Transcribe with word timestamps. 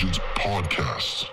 Agents 0.00 0.20
Podcast. 0.34 1.28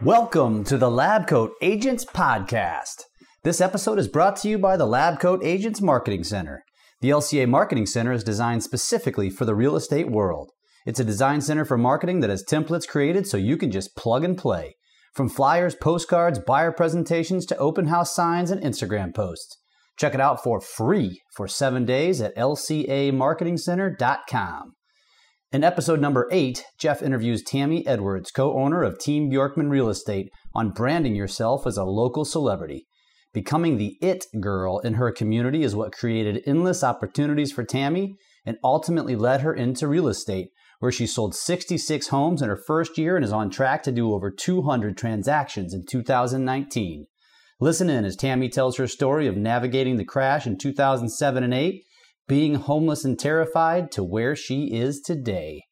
Welcome 0.00 0.62
to 0.66 0.78
the 0.78 0.88
Lab 0.88 1.26
Coat 1.26 1.54
Agents 1.60 2.04
Podcast. 2.04 3.02
This 3.42 3.60
episode 3.60 3.98
is 3.98 4.06
brought 4.06 4.36
to 4.36 4.48
you 4.48 4.58
by 4.58 4.76
the 4.76 4.86
Lab 4.86 5.18
Coat 5.18 5.40
Agents 5.42 5.82
Marketing 5.82 6.22
Center. 6.22 6.62
The 7.00 7.10
LCA 7.10 7.48
Marketing 7.48 7.84
Center 7.84 8.12
is 8.12 8.22
designed 8.22 8.62
specifically 8.62 9.28
for 9.28 9.44
the 9.44 9.56
real 9.56 9.74
estate 9.74 10.08
world. 10.08 10.52
It's 10.86 11.00
a 11.00 11.04
design 11.04 11.40
center 11.40 11.64
for 11.64 11.76
marketing 11.76 12.20
that 12.20 12.30
has 12.30 12.44
templates 12.44 12.86
created 12.86 13.26
so 13.26 13.36
you 13.36 13.56
can 13.56 13.72
just 13.72 13.96
plug 13.96 14.22
and 14.22 14.38
play. 14.38 14.76
From 15.12 15.28
flyers, 15.28 15.74
postcards, 15.74 16.38
buyer 16.38 16.70
presentations 16.70 17.44
to 17.46 17.56
open 17.56 17.88
house 17.88 18.14
signs 18.14 18.52
and 18.52 18.62
Instagram 18.62 19.16
posts. 19.16 19.58
Check 19.98 20.14
it 20.14 20.20
out 20.20 20.44
for 20.44 20.60
free 20.60 21.22
for 21.34 21.48
seven 21.48 21.84
days 21.84 22.20
at 22.20 22.36
lcamarketingcenter.com. 22.36 24.75
In 25.52 25.62
episode 25.62 26.00
number 26.00 26.28
eight, 26.32 26.64
Jeff 26.76 27.00
interviews 27.02 27.40
Tammy 27.40 27.86
Edwards, 27.86 28.32
co 28.32 28.58
owner 28.58 28.82
of 28.82 28.98
Team 28.98 29.30
Bjorkman 29.30 29.70
Real 29.70 29.88
Estate, 29.88 30.28
on 30.56 30.70
branding 30.70 31.14
yourself 31.14 31.68
as 31.68 31.76
a 31.76 31.84
local 31.84 32.24
celebrity. 32.24 32.88
Becoming 33.32 33.76
the 33.76 33.96
it 34.02 34.24
girl 34.40 34.80
in 34.80 34.94
her 34.94 35.12
community 35.12 35.62
is 35.62 35.76
what 35.76 35.92
created 35.92 36.42
endless 36.46 36.82
opportunities 36.82 37.52
for 37.52 37.62
Tammy 37.62 38.16
and 38.44 38.56
ultimately 38.64 39.14
led 39.14 39.42
her 39.42 39.54
into 39.54 39.86
real 39.86 40.08
estate, 40.08 40.48
where 40.80 40.90
she 40.90 41.06
sold 41.06 41.36
66 41.36 42.08
homes 42.08 42.42
in 42.42 42.48
her 42.48 42.60
first 42.66 42.98
year 42.98 43.14
and 43.14 43.24
is 43.24 43.32
on 43.32 43.48
track 43.48 43.84
to 43.84 43.92
do 43.92 44.12
over 44.12 44.32
200 44.32 44.96
transactions 44.96 45.72
in 45.72 45.86
2019. 45.88 47.06
Listen 47.60 47.88
in 47.88 48.04
as 48.04 48.16
Tammy 48.16 48.48
tells 48.48 48.78
her 48.78 48.88
story 48.88 49.28
of 49.28 49.36
navigating 49.36 49.96
the 49.96 50.04
crash 50.04 50.44
in 50.44 50.58
2007 50.58 51.44
and 51.44 51.54
8, 51.54 51.84
being 52.28 52.56
homeless 52.56 53.04
and 53.04 53.18
terrified, 53.18 53.92
to 53.92 54.02
where 54.02 54.34
she 54.34 54.72
is 54.72 55.00
today. 55.00 55.64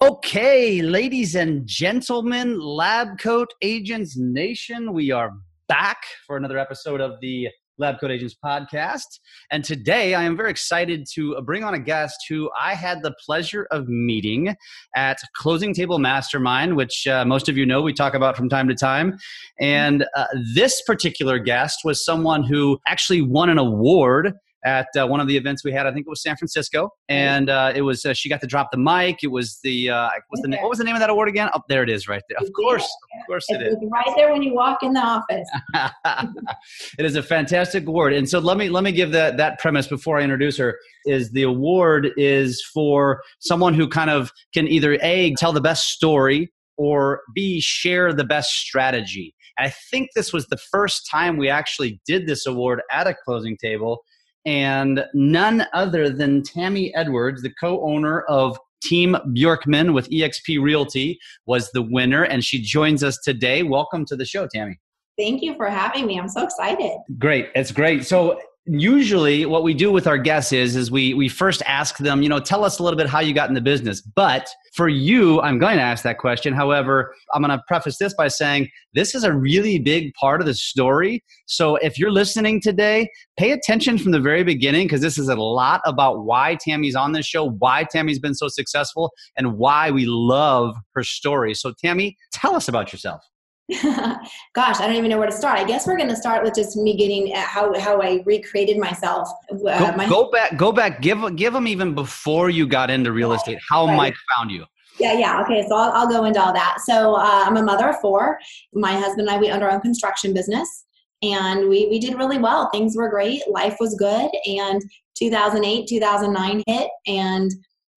Okay, 0.00 0.82
ladies 0.82 1.34
and 1.34 1.66
gentlemen, 1.66 2.60
Lab 2.60 3.18
Coat 3.18 3.52
Agents 3.62 4.16
Nation, 4.16 4.92
we 4.92 5.10
are 5.10 5.30
back 5.68 5.98
for 6.26 6.36
another 6.36 6.58
episode 6.58 7.00
of 7.00 7.20
the 7.20 7.48
Lab 7.78 7.98
Coat 8.00 8.10
Agents 8.10 8.36
podcast. 8.44 9.06
And 9.50 9.64
today 9.64 10.14
I 10.14 10.22
am 10.22 10.36
very 10.36 10.50
excited 10.50 11.06
to 11.14 11.40
bring 11.42 11.64
on 11.64 11.74
a 11.74 11.78
guest 11.78 12.16
who 12.28 12.50
I 12.60 12.74
had 12.74 13.02
the 13.02 13.14
pleasure 13.24 13.66
of 13.70 13.88
meeting 13.88 14.54
at 14.94 15.18
Closing 15.36 15.74
Table 15.74 15.98
Mastermind, 15.98 16.76
which 16.76 17.06
uh, 17.06 17.24
most 17.24 17.48
of 17.48 17.56
you 17.56 17.66
know 17.66 17.82
we 17.82 17.92
talk 17.92 18.14
about 18.14 18.36
from 18.36 18.48
time 18.48 18.68
to 18.68 18.74
time. 18.74 19.16
And 19.58 20.04
uh, 20.16 20.26
this 20.54 20.82
particular 20.82 21.38
guest 21.38 21.80
was 21.84 22.04
someone 22.04 22.44
who 22.44 22.78
actually 22.86 23.22
won 23.22 23.50
an 23.50 23.58
award 23.58 24.34
at 24.64 24.86
uh, 24.98 25.06
one 25.06 25.20
of 25.20 25.26
the 25.26 25.36
events 25.36 25.64
we 25.64 25.72
had. 25.72 25.86
I 25.86 25.92
think 25.92 26.06
it 26.06 26.10
was 26.10 26.22
San 26.22 26.36
Francisco, 26.36 26.90
and 27.08 27.50
uh, 27.50 27.72
it 27.74 27.82
was 27.82 28.04
uh, 28.04 28.12
she 28.12 28.28
got 28.28 28.40
to 28.40 28.46
drop 28.46 28.70
the 28.70 28.78
mic. 28.78 29.18
It 29.22 29.28
was 29.28 29.58
the 29.62 29.90
uh, 29.90 30.08
was 30.30 30.40
the 30.42 30.56
what 30.60 30.68
was 30.68 30.78
the 30.78 30.84
name 30.84 30.94
of 30.94 31.00
that 31.00 31.10
award 31.10 31.28
again? 31.28 31.48
Up 31.48 31.52
oh, 31.56 31.62
there 31.68 31.82
it 31.82 31.90
is, 31.90 32.08
right 32.08 32.22
there. 32.28 32.38
Of 32.40 32.52
course, 32.52 32.84
of 33.20 33.26
course 33.26 33.46
it 33.48 33.62
is. 33.62 33.76
Right 33.90 34.14
there 34.16 34.32
when 34.32 34.42
you 34.42 34.54
walk 34.54 34.82
in 34.82 34.92
the 34.92 35.00
office. 35.00 35.48
it 36.98 37.04
is 37.04 37.16
a 37.16 37.22
fantastic 37.22 37.86
award, 37.86 38.12
and 38.12 38.28
so 38.28 38.38
let 38.38 38.56
me 38.56 38.68
let 38.68 38.84
me 38.84 38.92
give 38.92 39.12
that 39.12 39.36
that 39.36 39.58
premise 39.58 39.86
before 39.86 40.18
I 40.18 40.22
introduce 40.22 40.56
her. 40.58 40.78
Is 41.06 41.30
the 41.32 41.42
award 41.42 42.10
is 42.16 42.62
for 42.72 43.22
someone 43.40 43.74
who 43.74 43.88
kind 43.88 44.10
of 44.10 44.32
can 44.54 44.68
either 44.68 44.98
a 45.02 45.34
tell 45.34 45.52
the 45.52 45.60
best 45.60 45.88
story 45.88 46.52
or 46.76 47.22
b 47.34 47.60
share 47.60 48.12
the 48.12 48.24
best 48.24 48.50
strategy. 48.50 49.34
And 49.58 49.66
I 49.66 49.74
think 49.90 50.10
this 50.14 50.32
was 50.32 50.46
the 50.46 50.56
first 50.56 51.08
time 51.10 51.36
we 51.36 51.48
actually 51.48 52.00
did 52.06 52.26
this 52.26 52.46
award 52.46 52.80
at 52.90 53.06
a 53.06 53.14
closing 53.14 53.56
table 53.56 54.02
and 54.44 55.04
none 55.14 55.66
other 55.72 56.10
than 56.10 56.42
Tammy 56.42 56.94
Edwards, 56.94 57.42
the 57.42 57.52
co-owner 57.60 58.22
of 58.22 58.58
Team 58.82 59.16
Bjorkman 59.28 59.94
with 59.94 60.08
eXp 60.10 60.60
Realty, 60.60 61.18
was 61.46 61.70
the 61.72 61.82
winner, 61.82 62.24
and 62.24 62.44
she 62.44 62.60
joins 62.60 63.04
us 63.04 63.18
today. 63.24 63.62
Welcome 63.62 64.04
to 64.06 64.16
the 64.16 64.24
show, 64.24 64.48
Tammy. 64.52 64.78
Thank 65.18 65.42
you 65.42 65.54
for 65.54 65.68
having 65.68 66.06
me. 66.06 66.18
I'm 66.18 66.28
so 66.28 66.42
excited. 66.44 66.98
Great, 67.18 67.50
it's 67.54 67.70
great. 67.70 68.06
So 68.06 68.40
usually 68.66 69.44
what 69.44 69.64
we 69.64 69.74
do 69.74 69.90
with 69.90 70.06
our 70.06 70.18
guests 70.18 70.52
is 70.52 70.76
is 70.76 70.88
we 70.88 71.14
we 71.14 71.28
first 71.28 71.62
ask 71.66 71.98
them 71.98 72.22
you 72.22 72.28
know 72.28 72.38
tell 72.38 72.64
us 72.64 72.78
a 72.78 72.82
little 72.82 72.96
bit 72.96 73.08
how 73.08 73.18
you 73.18 73.34
got 73.34 73.48
in 73.48 73.54
the 73.54 73.60
business. 73.60 74.00
But 74.00 74.48
for 74.74 74.88
you 74.88 75.40
i'm 75.40 75.58
going 75.58 75.76
to 75.76 75.82
ask 75.82 76.04
that 76.04 76.18
question. 76.18 76.54
However 76.54 77.12
i'm 77.34 77.42
going 77.42 77.56
to 77.56 77.62
preface 77.66 77.98
this 77.98 78.14
by 78.14 78.28
saying 78.28 78.68
this 78.94 79.16
is 79.16 79.24
a 79.24 79.32
really 79.32 79.80
big 79.80 80.14
part 80.14 80.40
of 80.40 80.46
the 80.46 80.54
story. 80.54 81.24
So 81.46 81.74
if 81.76 81.98
you're 81.98 82.12
listening 82.12 82.60
today 82.60 83.08
pay 83.36 83.50
attention 83.50 83.98
from 83.98 84.12
the 84.12 84.20
very 84.20 84.44
beginning 84.44 84.86
because 84.86 85.00
this 85.00 85.18
is 85.18 85.28
a 85.28 85.34
lot 85.34 85.80
about 85.84 86.24
why 86.24 86.56
tammy's 86.60 86.94
on 86.94 87.12
this 87.12 87.26
show 87.26 87.50
why 87.50 87.84
tammy's 87.90 88.20
been 88.20 88.34
so 88.34 88.46
successful 88.46 89.12
and 89.36 89.58
why 89.58 89.90
we 89.90 90.06
love 90.06 90.76
her 90.94 91.02
story. 91.02 91.54
So 91.54 91.72
tammy 91.82 92.16
tell 92.32 92.54
us 92.54 92.68
about 92.68 92.92
yourself 92.92 93.22
Gosh, 94.54 94.80
I 94.80 94.86
don't 94.86 94.96
even 94.96 95.10
know 95.10 95.18
where 95.18 95.28
to 95.28 95.36
start. 95.36 95.58
I 95.58 95.64
guess 95.64 95.86
we're 95.86 95.96
going 95.96 96.08
to 96.08 96.16
start 96.16 96.42
with 96.42 96.54
just 96.54 96.76
me 96.76 96.96
getting 96.96 97.32
how 97.34 97.78
how 97.78 98.00
I 98.00 98.22
recreated 98.26 98.78
myself. 98.78 99.28
Uh, 99.50 99.56
go, 99.56 99.96
my- 99.96 100.08
go, 100.08 100.30
back, 100.30 100.56
go 100.56 100.72
back. 100.72 101.00
Give 101.00 101.36
give 101.36 101.52
them 101.52 101.66
even 101.66 101.94
before 101.94 102.50
you 102.50 102.66
got 102.66 102.90
into 102.90 103.12
real 103.12 103.32
estate. 103.32 103.58
How 103.68 103.86
right. 103.86 103.96
Mike 103.96 104.14
found 104.34 104.50
you. 104.50 104.64
Yeah, 104.98 105.14
yeah. 105.14 105.42
Okay, 105.42 105.64
so 105.68 105.76
I'll, 105.76 105.92
I'll 105.92 106.08
go 106.08 106.24
into 106.24 106.40
all 106.40 106.52
that. 106.52 106.78
So 106.84 107.14
uh, 107.14 107.44
I'm 107.46 107.56
a 107.56 107.62
mother 107.62 107.88
of 107.88 108.00
four. 108.00 108.38
My 108.72 108.92
husband 108.92 109.28
and 109.28 109.30
I 109.30 109.38
we 109.38 109.50
owned 109.50 109.62
our 109.62 109.70
own 109.70 109.80
construction 109.80 110.34
business, 110.34 110.84
and 111.22 111.68
we 111.68 111.86
we 111.88 111.98
did 111.98 112.14
really 112.16 112.38
well. 112.38 112.68
Things 112.70 112.96
were 112.96 113.08
great. 113.08 113.42
Life 113.48 113.76
was 113.80 113.94
good. 113.94 114.30
And 114.46 114.82
2008, 115.18 115.88
2009 115.88 116.62
hit, 116.66 116.90
and 117.06 117.50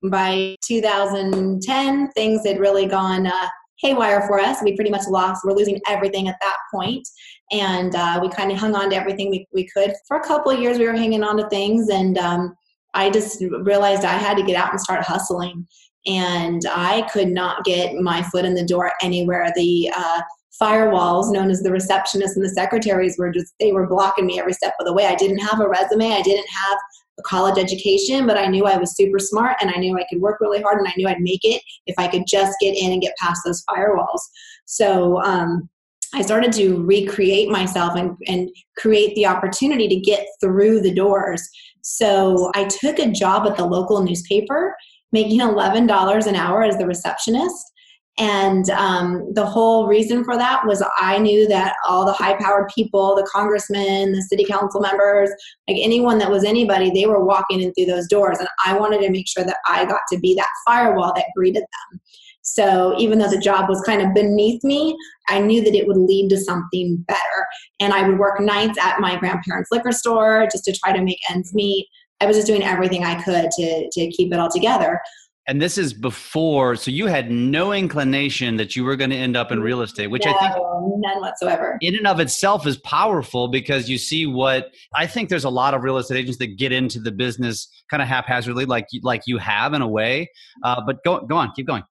by 0.10 0.56
2010, 0.66 2.12
things 2.12 2.46
had 2.46 2.60
really 2.60 2.86
gone. 2.86 3.28
Uh, 3.28 3.48
haywire 3.78 4.22
for 4.22 4.40
us. 4.40 4.62
We 4.64 4.76
pretty 4.76 4.92
much 4.92 5.08
lost. 5.08 5.44
We're 5.44 5.54
losing 5.54 5.80
everything 5.88 6.28
at 6.28 6.38
that 6.42 6.58
point. 6.74 7.08
And 7.52 7.96
uh, 7.96 8.20
we 8.22 8.30
kind 8.30 8.52
of 8.52 8.58
hung 8.58 8.76
on 8.76 8.90
to 8.90 8.96
everything 8.96 9.30
we, 9.30 9.48
we 9.54 9.68
could. 9.68 9.94
For 10.08 10.18
a 10.18 10.24
couple 10.24 10.52
of 10.52 10.60
years, 10.60 10.78
we 10.78 10.86
were 10.86 10.96
hanging 10.96 11.24
on 11.24 11.38
to 11.38 11.50
things. 11.50 11.90
And 11.90 12.18
um, 12.18 12.56
I 12.94 13.10
just 13.10 13.42
realized 13.42 14.06
I 14.06 14.14
had 14.14 14.38
to 14.38 14.44
get 14.44 14.56
out 14.56 14.72
and 14.72 14.80
start 14.80 15.04
hustling. 15.04 15.68
And 16.08 16.62
I 16.70 17.08
could 17.12 17.30
not 17.30 17.66
get 17.66 17.96
my 17.96 18.22
foot 18.24 18.46
in 18.46 18.54
the 18.54 18.66
door 18.66 18.92
anywhere. 19.02 19.52
The 19.56 19.92
uh, 19.96 20.22
firewalls 20.62 21.32
known 21.32 21.50
as 21.50 21.62
the 21.62 21.70
receptionists 21.70 22.36
and 22.36 22.46
the 22.46 22.50
secretaries 22.50 23.18
were 23.18 23.32
just 23.32 23.54
they 23.60 23.74
were 23.74 23.88
blocking 23.88 24.26
me 24.26 24.40
every 24.40 24.54
step 24.54 24.74
of 24.80 24.86
the 24.86 24.94
way 24.94 25.06
i 25.06 25.16
didn't 25.16 25.40
have 25.40 25.60
a 25.60 25.68
resume 25.68 26.14
i 26.14 26.22
didn't 26.22 26.48
have 26.48 26.78
a 27.18 27.22
college 27.22 27.58
education, 27.58 28.28
but 28.28 28.38
I 28.38 28.48
knew 28.48 28.66
I 28.66 28.78
was 28.78 28.96
super 28.96 29.20
smart 29.20 29.58
and 29.62 29.70
I 29.70 29.80
knew 29.80 29.98
I 29.98 30.06
could 30.10 30.22
work 30.22 30.40
really 30.42 30.62
hard 30.62 30.80
and 30.80 30.88
I 30.88 30.94
knew 30.98 31.08
I'd 31.08 31.22
make 31.22 31.44
it 31.44 31.62
if 31.88 31.96
I 31.98 32.08
could 32.08 32.24
just 32.28 32.58
get 32.60 32.76
in 32.76 32.92
and 32.92 33.02
get 33.02 33.16
past 33.18 33.42
those 33.46 33.64
firewalls. 33.70 34.20
So 34.66 35.22
um, 35.22 35.70
I 36.14 36.22
started 36.22 36.52
to 36.54 36.84
recreate 36.84 37.50
myself 37.50 37.96
and, 37.96 38.16
and 38.28 38.50
create 38.78 39.16
the 39.16 39.26
opportunity 39.26 39.88
to 39.88 39.96
get 40.00 40.28
through 40.42 40.82
the 40.82 40.94
doors. 40.94 41.48
So 41.82 42.52
I 42.56 42.66
took 42.66 43.00
a 43.00 43.12
job 43.12 43.46
at 43.48 43.58
the 43.58 43.66
local 43.66 44.02
newspaper, 44.02 44.76
making 45.12 45.40
$11 45.40 46.28
an 46.28 46.36
hour 46.36 46.64
as 46.64 46.78
the 46.78 46.88
receptionist. 46.88 47.72
And 48.18 48.70
um, 48.70 49.34
the 49.34 49.46
whole 49.46 49.88
reason 49.88 50.24
for 50.24 50.38
that 50.38 50.66
was 50.66 50.82
I 51.00 51.18
knew 51.18 51.48
that 51.50 51.76
all 51.86 52.06
the 52.06 52.14
high 52.14 52.38
powered 52.38 52.70
people, 52.74 53.14
the 53.16 53.28
congressmen, 53.30 54.14
the 54.14 54.22
city 54.22 54.46
council 54.46 54.80
members, 54.80 55.30
like 55.68 55.78
anyone 55.82 56.18
that 56.20 56.32
was 56.32 56.46
anybody, 56.46 56.92
they 56.92 57.08
were 57.08 57.26
walking 57.26 57.62
in 57.62 57.74
through 57.74 57.88
those 57.88 58.08
doors. 58.08 58.40
And 58.40 58.48
I 58.66 58.78
wanted 58.78 59.02
to 59.02 59.12
make 59.12 59.28
sure 59.28 59.44
that 59.44 59.58
I 59.68 59.84
got 59.86 60.00
to 60.14 60.20
be 60.20 60.34
that 60.36 60.48
firewall 60.66 61.12
that 61.16 61.26
greeted 61.36 61.64
them. 61.64 62.00
So 62.42 62.96
even 63.00 63.18
though 63.18 63.30
the 63.30 63.40
job 63.40 63.68
was 63.68 63.82
kind 63.82 64.02
of 64.02 64.14
beneath 64.14 64.64
me, 64.64 64.96
I 65.28 65.40
knew 65.40 65.64
that 65.64 65.76
it 65.76 65.88
would 65.88 65.98
lead 65.98 66.30
to 66.30 66.38
something 66.38 67.04
better. 67.08 67.48
And 67.80 67.92
I 67.92 68.08
would 68.08 68.20
work 68.20 68.40
nights 68.40 68.78
at 68.80 69.02
my 69.02 69.18
grandparents' 69.18 69.72
liquor 69.72 69.92
store 69.92 70.48
just 70.50 70.64
to 70.66 70.78
try 70.84 70.96
to 70.96 71.04
make 71.04 71.18
ends 71.30 71.54
meet. 71.54 71.88
I 72.22 72.28
was 72.28 72.38
just 72.38 72.48
doing 72.48 72.64
everything 72.64 73.04
I 73.04 73.22
could 73.22 73.50
to, 73.52 73.90
to 73.92 74.12
keep 74.12 74.32
it 74.32 74.40
all 74.40 74.50
together. 74.50 75.02
And 75.48 75.62
this 75.62 75.78
is 75.78 75.94
before, 75.94 76.76
so 76.76 76.90
you 76.90 77.06
had 77.06 77.30
no 77.30 77.72
inclination 77.72 78.58
that 78.58 78.76
you 78.76 78.84
were 78.84 78.96
going 78.96 79.12
to 79.12 79.16
end 79.16 79.38
up 79.38 79.52
in 79.52 79.60
real 79.60 79.84
estate, 79.84 80.08
which 80.08 80.26
no, 80.26 80.34
I 80.34 80.40
think 80.40 80.56
none 80.56 81.22
whatsoever. 81.22 81.78
In 81.82 81.96
and 81.96 82.08
of 82.08 82.20
itself 82.20 82.66
is 82.66 82.78
powerful 82.78 83.48
because 83.48 83.88
you 83.88 84.00
see 84.00 84.26
what 84.26 84.72
I 84.96 85.06
think 85.06 85.30
there's 85.30 85.44
a 85.44 85.50
lot 85.50 85.76
of 85.76 85.84
real 85.84 85.98
estate 85.98 86.18
agents 86.18 86.40
that 86.40 86.58
get 86.58 86.72
into 86.72 87.00
the 87.00 87.12
business 87.12 87.68
kind 87.92 88.02
of 88.02 88.10
haphazardly, 88.10 88.66
like 88.66 88.88
like 89.04 89.22
you 89.28 89.38
have 89.38 89.74
in 89.74 89.84
a 89.84 89.88
way. 89.88 90.32
Uh, 90.64 90.82
but 90.84 91.04
go 91.04 91.22
go 91.22 91.36
on, 91.36 91.52
keep 91.56 91.68
going. 91.68 91.84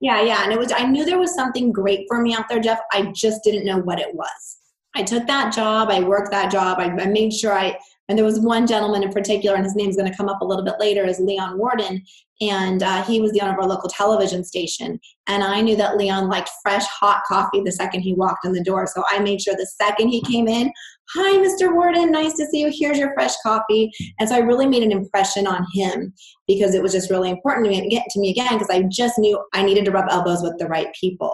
Yeah, 0.00 0.22
yeah, 0.22 0.42
and 0.42 0.52
it 0.52 0.58
was. 0.58 0.72
I 0.72 0.84
knew 0.84 1.04
there 1.04 1.18
was 1.18 1.34
something 1.34 1.72
great 1.72 2.06
for 2.08 2.20
me 2.20 2.34
out 2.34 2.48
there, 2.48 2.60
Jeff. 2.60 2.80
I 2.92 3.12
just 3.14 3.42
didn't 3.44 3.64
know 3.64 3.78
what 3.78 4.00
it 4.00 4.14
was. 4.14 4.58
I 4.96 5.02
took 5.02 5.26
that 5.26 5.52
job. 5.52 5.90
I 5.90 6.00
worked 6.00 6.32
that 6.32 6.50
job. 6.50 6.78
I, 6.80 6.86
I 6.86 7.06
made 7.06 7.32
sure 7.32 7.52
I 7.52 7.78
and 8.08 8.16
there 8.16 8.24
was 8.24 8.40
one 8.40 8.66
gentleman 8.66 9.02
in 9.02 9.12
particular, 9.12 9.56
and 9.56 9.64
his 9.64 9.74
name's 9.74 9.96
going 9.96 10.10
to 10.10 10.16
come 10.16 10.28
up 10.28 10.40
a 10.40 10.44
little 10.44 10.64
bit 10.64 10.76
later, 10.78 11.04
is 11.04 11.18
Leon 11.18 11.58
Warden. 11.58 12.02
And 12.40 12.82
uh, 12.82 13.02
he 13.02 13.20
was 13.20 13.32
the 13.32 13.40
owner 13.40 13.52
of 13.52 13.58
our 13.58 13.66
local 13.66 13.88
television 13.88 14.44
station. 14.44 15.00
And 15.26 15.42
I 15.42 15.62
knew 15.62 15.74
that 15.76 15.96
Leon 15.96 16.28
liked 16.28 16.50
fresh, 16.62 16.84
hot 16.84 17.22
coffee 17.26 17.62
the 17.64 17.72
second 17.72 18.02
he 18.02 18.12
walked 18.12 18.44
in 18.44 18.52
the 18.52 18.62
door. 18.62 18.86
So 18.86 19.02
I 19.10 19.20
made 19.20 19.40
sure 19.40 19.54
the 19.54 19.66
second 19.80 20.08
he 20.08 20.20
came 20.22 20.46
in, 20.46 20.70
Hi, 21.14 21.38
Mr. 21.38 21.72
Warden, 21.72 22.10
nice 22.10 22.34
to 22.34 22.46
see 22.46 22.60
you. 22.60 22.72
Here's 22.72 22.98
your 22.98 23.14
fresh 23.14 23.34
coffee. 23.44 23.92
And 24.18 24.28
so 24.28 24.34
I 24.34 24.40
really 24.40 24.66
made 24.66 24.82
an 24.82 24.90
impression 24.90 25.46
on 25.46 25.64
him 25.72 26.12
because 26.48 26.74
it 26.74 26.82
was 26.82 26.92
just 26.92 27.10
really 27.10 27.30
important 27.30 27.66
to 27.66 27.70
me, 27.70 28.02
to 28.10 28.20
me 28.20 28.30
again 28.30 28.54
because 28.54 28.70
I 28.70 28.82
just 28.82 29.16
knew 29.16 29.40
I 29.54 29.62
needed 29.62 29.84
to 29.84 29.92
rub 29.92 30.06
elbows 30.10 30.42
with 30.42 30.58
the 30.58 30.66
right 30.66 30.88
people. 31.00 31.32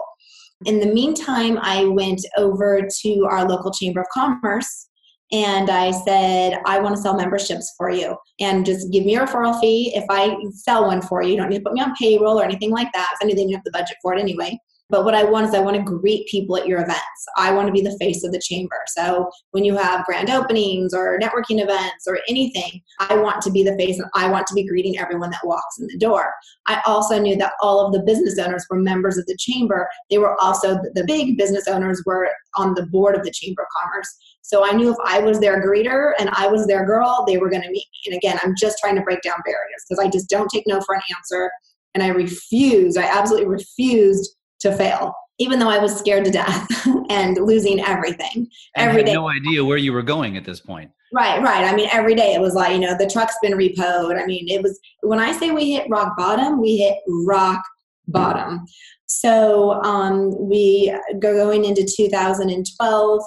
In 0.65 0.79
the 0.79 0.85
meantime, 0.85 1.57
I 1.59 1.85
went 1.85 2.21
over 2.37 2.87
to 3.01 3.27
our 3.29 3.47
local 3.47 3.71
Chamber 3.71 4.01
of 4.01 4.07
Commerce 4.13 4.89
and 5.33 5.71
I 5.71 5.89
said, 5.89 6.59
I 6.67 6.79
want 6.79 6.95
to 6.95 7.01
sell 7.01 7.15
memberships 7.15 7.73
for 7.75 7.89
you 7.89 8.15
and 8.39 8.63
just 8.63 8.91
give 8.91 9.03
me 9.03 9.15
a 9.15 9.25
referral 9.25 9.59
fee 9.59 9.91
if 9.95 10.05
I 10.07 10.37
sell 10.51 10.85
one 10.85 11.01
for 11.01 11.23
you. 11.23 11.31
You 11.31 11.37
don't 11.37 11.49
need 11.49 11.57
to 11.57 11.63
put 11.63 11.73
me 11.73 11.81
on 11.81 11.95
payroll 11.99 12.39
or 12.39 12.43
anything 12.43 12.69
like 12.69 12.93
that. 12.93 13.15
I 13.19 13.25
knew 13.25 13.33
they 13.33 13.41
didn't 13.41 13.55
have 13.55 13.63
the 13.63 13.71
budget 13.71 13.97
for 14.01 14.13
it 14.13 14.19
anyway. 14.21 14.59
But 14.93 15.05
what 15.05 15.15
I 15.15 15.23
want 15.23 15.47
is 15.47 15.55
I 15.55 15.59
want 15.59 15.75
to 15.75 15.81
greet 15.81 16.27
people 16.27 16.55
at 16.55 16.67
your 16.67 16.79
events. 16.79 17.01
I 17.35 17.51
want 17.51 17.65
to 17.65 17.73
be 17.73 17.81
the 17.81 17.97
face 17.97 18.23
of 18.23 18.31
the 18.31 18.37
chamber. 18.37 18.75
So 18.89 19.27
when 19.49 19.65
you 19.65 19.75
have 19.75 20.05
grand 20.05 20.29
openings 20.29 20.93
or 20.93 21.17
networking 21.17 21.63
events 21.63 22.05
or 22.05 22.19
anything, 22.29 22.79
I 22.99 23.15
want 23.15 23.41
to 23.41 23.49
be 23.49 23.63
the 23.63 23.75
face 23.75 23.97
and 23.97 24.07
I 24.13 24.29
want 24.29 24.45
to 24.45 24.53
be 24.53 24.67
greeting 24.67 24.99
everyone 24.99 25.31
that 25.31 25.43
walks 25.43 25.79
in 25.79 25.87
the 25.87 25.97
door. 25.97 26.31
I 26.67 26.79
also 26.85 27.17
knew 27.17 27.35
that 27.37 27.53
all 27.59 27.83
of 27.83 27.91
the 27.91 28.03
business 28.03 28.37
owners 28.37 28.67
were 28.69 28.77
members 28.77 29.17
of 29.17 29.25
the 29.25 29.35
chamber. 29.35 29.89
They 30.11 30.19
were 30.19 30.39
also 30.39 30.75
the 30.75 31.05
big 31.07 31.39
business 31.39 31.67
owners 31.67 32.03
were 32.05 32.29
on 32.55 32.75
the 32.75 32.85
board 32.85 33.15
of 33.15 33.23
the 33.23 33.31
Chamber 33.31 33.63
of 33.63 33.67
Commerce. 33.81 34.15
So 34.43 34.63
I 34.63 34.73
knew 34.73 34.91
if 34.91 34.97
I 35.03 35.21
was 35.21 35.39
their 35.39 35.59
greeter 35.59 36.11
and 36.19 36.29
I 36.33 36.45
was 36.45 36.67
their 36.67 36.85
girl, 36.85 37.23
they 37.25 37.39
were 37.39 37.49
going 37.49 37.63
to 37.63 37.71
meet 37.71 37.87
me. 37.91 38.11
And 38.11 38.15
again, 38.15 38.37
I'm 38.43 38.53
just 38.55 38.77
trying 38.77 38.97
to 38.97 39.01
break 39.01 39.23
down 39.23 39.37
barriers 39.43 39.85
because 39.89 40.05
I 40.05 40.11
just 40.11 40.29
don't 40.29 40.51
take 40.53 40.65
no 40.67 40.81
for 40.81 40.93
an 40.93 41.01
answer. 41.17 41.49
And 41.95 42.03
I 42.03 42.09
refused, 42.09 42.99
I 42.99 43.05
absolutely 43.05 43.47
refused 43.47 44.35
to 44.63 44.75
fail, 44.75 45.13
even 45.39 45.59
though 45.59 45.69
I 45.69 45.79
was 45.79 45.97
scared 45.97 46.25
to 46.25 46.31
death 46.31 46.67
and 47.09 47.37
losing 47.37 47.79
everything 47.79 48.47
and 48.75 48.89
every 48.89 49.03
day. 49.03 49.13
No 49.13 49.29
idea 49.29 49.63
where 49.63 49.77
you 49.77 49.93
were 49.93 50.01
going 50.01 50.35
at 50.35 50.43
this 50.43 50.59
point. 50.59 50.91
Right, 51.13 51.41
right. 51.43 51.63
I 51.63 51.75
mean, 51.75 51.89
every 51.91 52.15
day 52.15 52.33
it 52.33 52.41
was 52.41 52.55
like, 52.55 52.73
you 52.73 52.79
know, 52.79 52.97
the 52.97 53.07
truck's 53.07 53.35
been 53.41 53.53
repoed. 53.53 54.19
I 54.19 54.25
mean, 54.25 54.47
it 54.49 54.63
was, 54.63 54.79
when 55.01 55.19
I 55.19 55.31
say 55.31 55.51
we 55.51 55.73
hit 55.73 55.87
rock 55.89 56.17
bottom, 56.17 56.59
we 56.59 56.77
hit 56.77 56.97
rock 57.25 57.61
bottom. 58.07 58.65
So 59.05 59.73
um, 59.83 60.35
we 60.39 60.93
go 61.19 61.33
going 61.33 61.65
into 61.65 61.85
2012. 61.85 63.21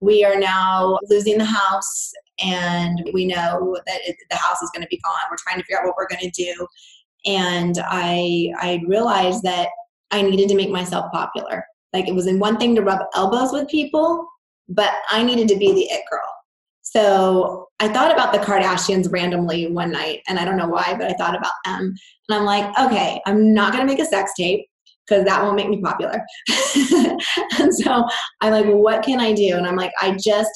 We 0.00 0.24
are 0.24 0.38
now 0.38 0.98
losing 1.08 1.38
the 1.38 1.44
house, 1.44 2.12
and 2.42 3.10
we 3.12 3.26
know 3.26 3.76
that 3.86 4.00
it, 4.06 4.16
the 4.30 4.36
house 4.36 4.60
is 4.62 4.70
going 4.70 4.82
to 4.82 4.88
be 4.88 5.00
gone. 5.04 5.14
We're 5.30 5.36
trying 5.38 5.58
to 5.58 5.64
figure 5.64 5.78
out 5.78 5.86
what 5.86 5.96
we're 5.96 6.08
going 6.08 6.30
to 6.30 6.42
do, 6.42 6.66
and 7.26 7.78
I 7.84 8.52
I 8.58 8.80
realized 8.86 9.42
that 9.42 9.68
I 10.10 10.22
needed 10.22 10.48
to 10.48 10.56
make 10.56 10.70
myself 10.70 11.10
popular. 11.12 11.64
Like 11.92 12.08
it 12.08 12.14
was 12.14 12.26
in 12.26 12.38
one 12.38 12.56
thing 12.58 12.74
to 12.76 12.82
rub 12.82 13.00
elbows 13.14 13.52
with 13.52 13.68
people, 13.68 14.26
but 14.68 14.92
I 15.10 15.22
needed 15.22 15.48
to 15.48 15.56
be 15.56 15.72
the 15.72 15.82
it 15.82 16.02
girl. 16.10 16.20
So 16.82 17.68
I 17.78 17.88
thought 17.88 18.12
about 18.12 18.32
the 18.32 18.38
Kardashians 18.38 19.12
randomly 19.12 19.68
one 19.68 19.92
night, 19.92 20.22
and 20.28 20.38
I 20.38 20.44
don't 20.44 20.56
know 20.56 20.68
why, 20.68 20.94
but 20.98 21.10
I 21.10 21.14
thought 21.14 21.36
about 21.36 21.52
them. 21.64 21.94
And 22.28 22.38
I'm 22.38 22.44
like, 22.44 22.76
okay, 22.78 23.20
I'm 23.26 23.54
not 23.54 23.72
gonna 23.72 23.84
make 23.84 24.00
a 24.00 24.04
sex 24.04 24.32
tape 24.36 24.66
because 25.06 25.24
that 25.24 25.42
won't 25.42 25.56
make 25.56 25.68
me 25.68 25.80
popular. 25.80 26.24
and 27.58 27.74
so 27.74 28.06
I'm 28.40 28.52
like, 28.52 28.66
what 28.66 29.02
can 29.02 29.20
I 29.20 29.32
do? 29.32 29.56
And 29.56 29.66
I'm 29.66 29.76
like, 29.76 29.92
I 30.00 30.16
just 30.20 30.50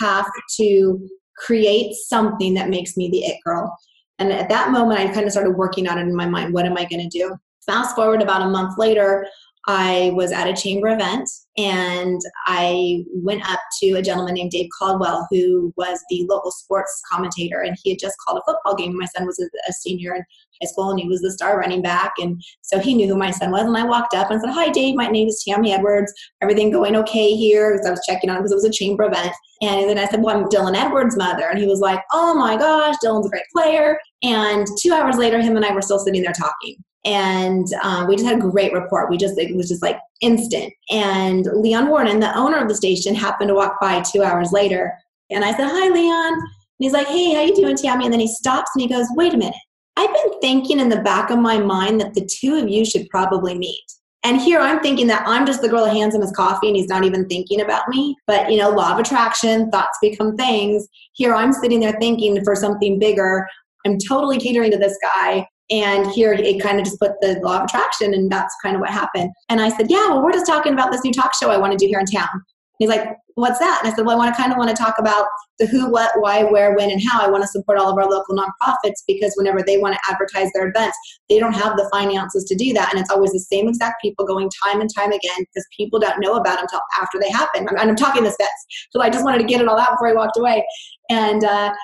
have 0.00 0.26
to 0.58 1.08
create 1.36 1.94
something 1.94 2.54
that 2.54 2.70
makes 2.70 2.96
me 2.96 3.10
the 3.10 3.20
it 3.20 3.38
girl. 3.44 3.76
And 4.18 4.32
at 4.32 4.48
that 4.48 4.70
moment, 4.70 4.98
I 4.98 5.12
kind 5.12 5.26
of 5.26 5.32
started 5.32 5.52
working 5.52 5.88
on 5.88 5.98
it 5.98 6.02
in 6.02 6.16
my 6.16 6.26
mind. 6.26 6.52
What 6.52 6.66
am 6.66 6.76
I 6.76 6.84
going 6.84 7.08
to 7.08 7.18
do? 7.18 7.36
Fast 7.68 7.94
forward 7.94 8.22
about 8.22 8.42
a 8.42 8.48
month 8.48 8.78
later, 8.78 9.26
I 9.68 10.12
was 10.14 10.32
at 10.32 10.48
a 10.48 10.54
chamber 10.54 10.88
event 10.88 11.28
and 11.58 12.18
I 12.46 13.04
went 13.12 13.46
up 13.46 13.60
to 13.82 13.92
a 13.96 14.02
gentleman 14.02 14.34
named 14.34 14.52
Dave 14.52 14.70
Caldwell, 14.78 15.26
who 15.30 15.74
was 15.76 16.02
the 16.08 16.24
local 16.30 16.50
sports 16.50 17.02
commentator, 17.12 17.60
and 17.60 17.76
he 17.82 17.90
had 17.90 17.98
just 17.98 18.16
called 18.24 18.38
a 18.38 18.50
football 18.50 18.74
game. 18.74 18.96
My 18.96 19.04
son 19.04 19.26
was 19.26 19.38
a, 19.38 19.72
senior 19.74 20.14
in 20.14 20.22
high 20.62 20.68
school, 20.68 20.90
and 20.90 20.98
he 20.98 21.06
was 21.06 21.20
the 21.20 21.30
star 21.30 21.58
running 21.58 21.82
back, 21.82 22.14
and 22.18 22.42
so 22.62 22.78
he 22.78 22.94
knew 22.94 23.08
who 23.08 23.16
my 23.16 23.30
son 23.30 23.50
was. 23.50 23.64
And 23.64 23.76
I 23.76 23.84
walked 23.84 24.14
up 24.14 24.30
and 24.30 24.40
said, 24.40 24.50
"Hi, 24.50 24.70
Dave. 24.70 24.94
My 24.94 25.08
name 25.08 25.28
is 25.28 25.44
Tammy 25.46 25.72
Edwards. 25.72 26.14
Everything 26.40 26.70
going 26.70 26.96
okay 26.96 27.34
here?" 27.34 27.72
Because 27.72 27.86
I 27.86 27.90
was 27.90 28.06
checking 28.08 28.30
on 28.30 28.38
because 28.38 28.52
it 28.52 28.54
was 28.56 28.64
a 28.64 28.70
chamber 28.70 29.04
event. 29.04 29.32
And 29.60 29.90
then 29.90 29.98
I 29.98 30.06
said, 30.06 30.22
"Well, 30.22 30.34
I'm 30.34 30.44
Dylan 30.44 30.76
Edwards' 30.76 31.16
mother," 31.18 31.48
and 31.50 31.58
he 31.58 31.66
was 31.66 31.80
like, 31.80 32.00
"Oh 32.12 32.34
my 32.34 32.56
gosh, 32.56 32.94
Dylan's 33.04 33.26
a 33.26 33.30
great 33.30 33.42
player." 33.52 33.98
And 34.22 34.66
two 34.80 34.94
hours 34.94 35.16
later, 35.18 35.42
him 35.42 35.56
and 35.56 35.64
I 35.64 35.74
were 35.74 35.82
still 35.82 35.98
sitting 35.98 36.22
there 36.22 36.32
talking 36.32 36.82
and 37.08 37.66
um, 37.82 38.06
we 38.06 38.16
just 38.16 38.28
had 38.28 38.36
a 38.36 38.50
great 38.50 38.74
report. 38.74 39.08
We 39.08 39.16
just 39.16 39.38
it 39.38 39.56
was 39.56 39.68
just 39.68 39.82
like 39.82 39.98
instant. 40.20 40.72
And 40.90 41.46
Leon 41.54 41.88
Warden, 41.88 42.20
the 42.20 42.36
owner 42.36 42.58
of 42.58 42.68
the 42.68 42.74
station, 42.74 43.14
happened 43.14 43.48
to 43.48 43.54
walk 43.54 43.80
by 43.80 44.02
two 44.02 44.22
hours 44.22 44.52
later, 44.52 44.92
and 45.30 45.42
I 45.42 45.52
said, 45.52 45.68
"Hi, 45.68 45.88
Leon." 45.88 46.32
And 46.34 46.42
he's 46.78 46.92
like, 46.92 47.06
"Hey, 47.06 47.32
how 47.32 47.40
you 47.40 47.56
doing, 47.56 47.76
Tammy?" 47.76 48.04
And 48.04 48.12
then 48.12 48.20
he 48.20 48.28
stops 48.28 48.70
and 48.74 48.82
he 48.82 48.88
goes, 48.88 49.06
"Wait 49.16 49.32
a 49.32 49.38
minute. 49.38 49.54
I've 49.96 50.12
been 50.12 50.40
thinking 50.40 50.80
in 50.80 50.90
the 50.90 51.00
back 51.00 51.30
of 51.30 51.38
my 51.38 51.58
mind 51.58 52.00
that 52.00 52.12
the 52.12 52.28
two 52.30 52.56
of 52.56 52.68
you 52.68 52.84
should 52.84 53.08
probably 53.08 53.56
meet." 53.56 53.84
And 54.24 54.40
here 54.40 54.58
I'm 54.58 54.80
thinking 54.80 55.06
that 55.06 55.22
I'm 55.26 55.46
just 55.46 55.62
the 55.62 55.68
girl 55.68 55.84
that 55.84 55.94
hands 55.94 56.14
him 56.14 56.20
his 56.20 56.32
coffee 56.32 56.66
and 56.66 56.76
he's 56.76 56.88
not 56.88 57.04
even 57.04 57.26
thinking 57.28 57.60
about 57.60 57.88
me. 57.88 58.16
But, 58.26 58.50
you 58.50 58.58
know, 58.58 58.68
law 58.68 58.92
of 58.92 58.98
attraction, 58.98 59.70
thoughts 59.70 59.96
become 60.02 60.36
things. 60.36 60.88
Here 61.12 61.34
I'm 61.34 61.52
sitting 61.52 61.78
there 61.78 61.96
thinking 62.00 62.44
for 62.44 62.56
something 62.56 62.98
bigger. 62.98 63.46
I'm 63.86 63.96
totally 64.08 64.38
catering 64.38 64.72
to 64.72 64.76
this 64.76 64.98
guy. 65.00 65.46
And 65.70 66.10
here 66.10 66.32
it 66.32 66.62
kind 66.62 66.78
of 66.78 66.84
just 66.86 66.98
put 66.98 67.12
the 67.20 67.38
law 67.42 67.58
of 67.58 67.64
attraction, 67.64 68.14
and 68.14 68.30
that's 68.30 68.54
kind 68.62 68.74
of 68.74 68.80
what 68.80 68.90
happened. 68.90 69.30
And 69.48 69.60
I 69.60 69.68
said, 69.68 69.90
Yeah, 69.90 70.08
well, 70.08 70.22
we're 70.22 70.32
just 70.32 70.46
talking 70.46 70.72
about 70.72 70.90
this 70.90 71.04
new 71.04 71.12
talk 71.12 71.32
show 71.34 71.50
I 71.50 71.58
want 71.58 71.72
to 71.72 71.78
do 71.78 71.86
here 71.86 72.00
in 72.00 72.06
town. 72.06 72.28
And 72.32 72.42
he's 72.78 72.88
like, 72.88 73.16
What's 73.34 73.58
that? 73.58 73.80
And 73.82 73.92
I 73.92 73.94
said, 73.94 74.06
Well, 74.06 74.16
I 74.16 74.18
want 74.18 74.34
to 74.34 74.40
kind 74.40 74.50
of 74.50 74.58
want 74.58 74.70
to 74.70 74.76
talk 74.76 74.98
about 74.98 75.26
the 75.58 75.66
who, 75.66 75.90
what, 75.90 76.10
why, 76.20 76.42
where, 76.42 76.74
when, 76.74 76.90
and 76.90 77.02
how. 77.06 77.20
I 77.20 77.28
want 77.28 77.42
to 77.42 77.48
support 77.48 77.78
all 77.78 77.90
of 77.90 77.98
our 77.98 78.08
local 78.08 78.34
nonprofits 78.34 79.02
because 79.06 79.34
whenever 79.36 79.62
they 79.62 79.76
want 79.76 79.94
to 79.94 80.10
advertise 80.10 80.50
their 80.54 80.68
events, 80.68 80.96
they 81.28 81.38
don't 81.38 81.52
have 81.52 81.76
the 81.76 81.88
finances 81.92 82.44
to 82.44 82.54
do 82.54 82.72
that. 82.72 82.90
And 82.90 83.00
it's 83.00 83.10
always 83.10 83.32
the 83.32 83.40
same 83.40 83.68
exact 83.68 84.00
people 84.00 84.24
going 84.24 84.48
time 84.64 84.80
and 84.80 84.88
time 84.94 85.12
again 85.12 85.38
because 85.38 85.66
people 85.76 85.98
don't 85.98 86.20
know 86.20 86.36
about 86.36 86.56
them 86.56 86.62
until 86.62 86.80
after 86.98 87.18
they 87.20 87.30
happen. 87.30 87.66
And 87.68 87.78
I'm 87.78 87.96
talking 87.96 88.24
this 88.24 88.36
fast. 88.36 88.88
So 88.90 89.02
I 89.02 89.10
just 89.10 89.24
wanted 89.24 89.38
to 89.38 89.44
get 89.44 89.60
it 89.60 89.68
all 89.68 89.78
out 89.78 89.90
before 89.90 90.08
I 90.08 90.14
walked 90.14 90.38
away. 90.38 90.64
And 91.10 91.44
uh, 91.44 91.74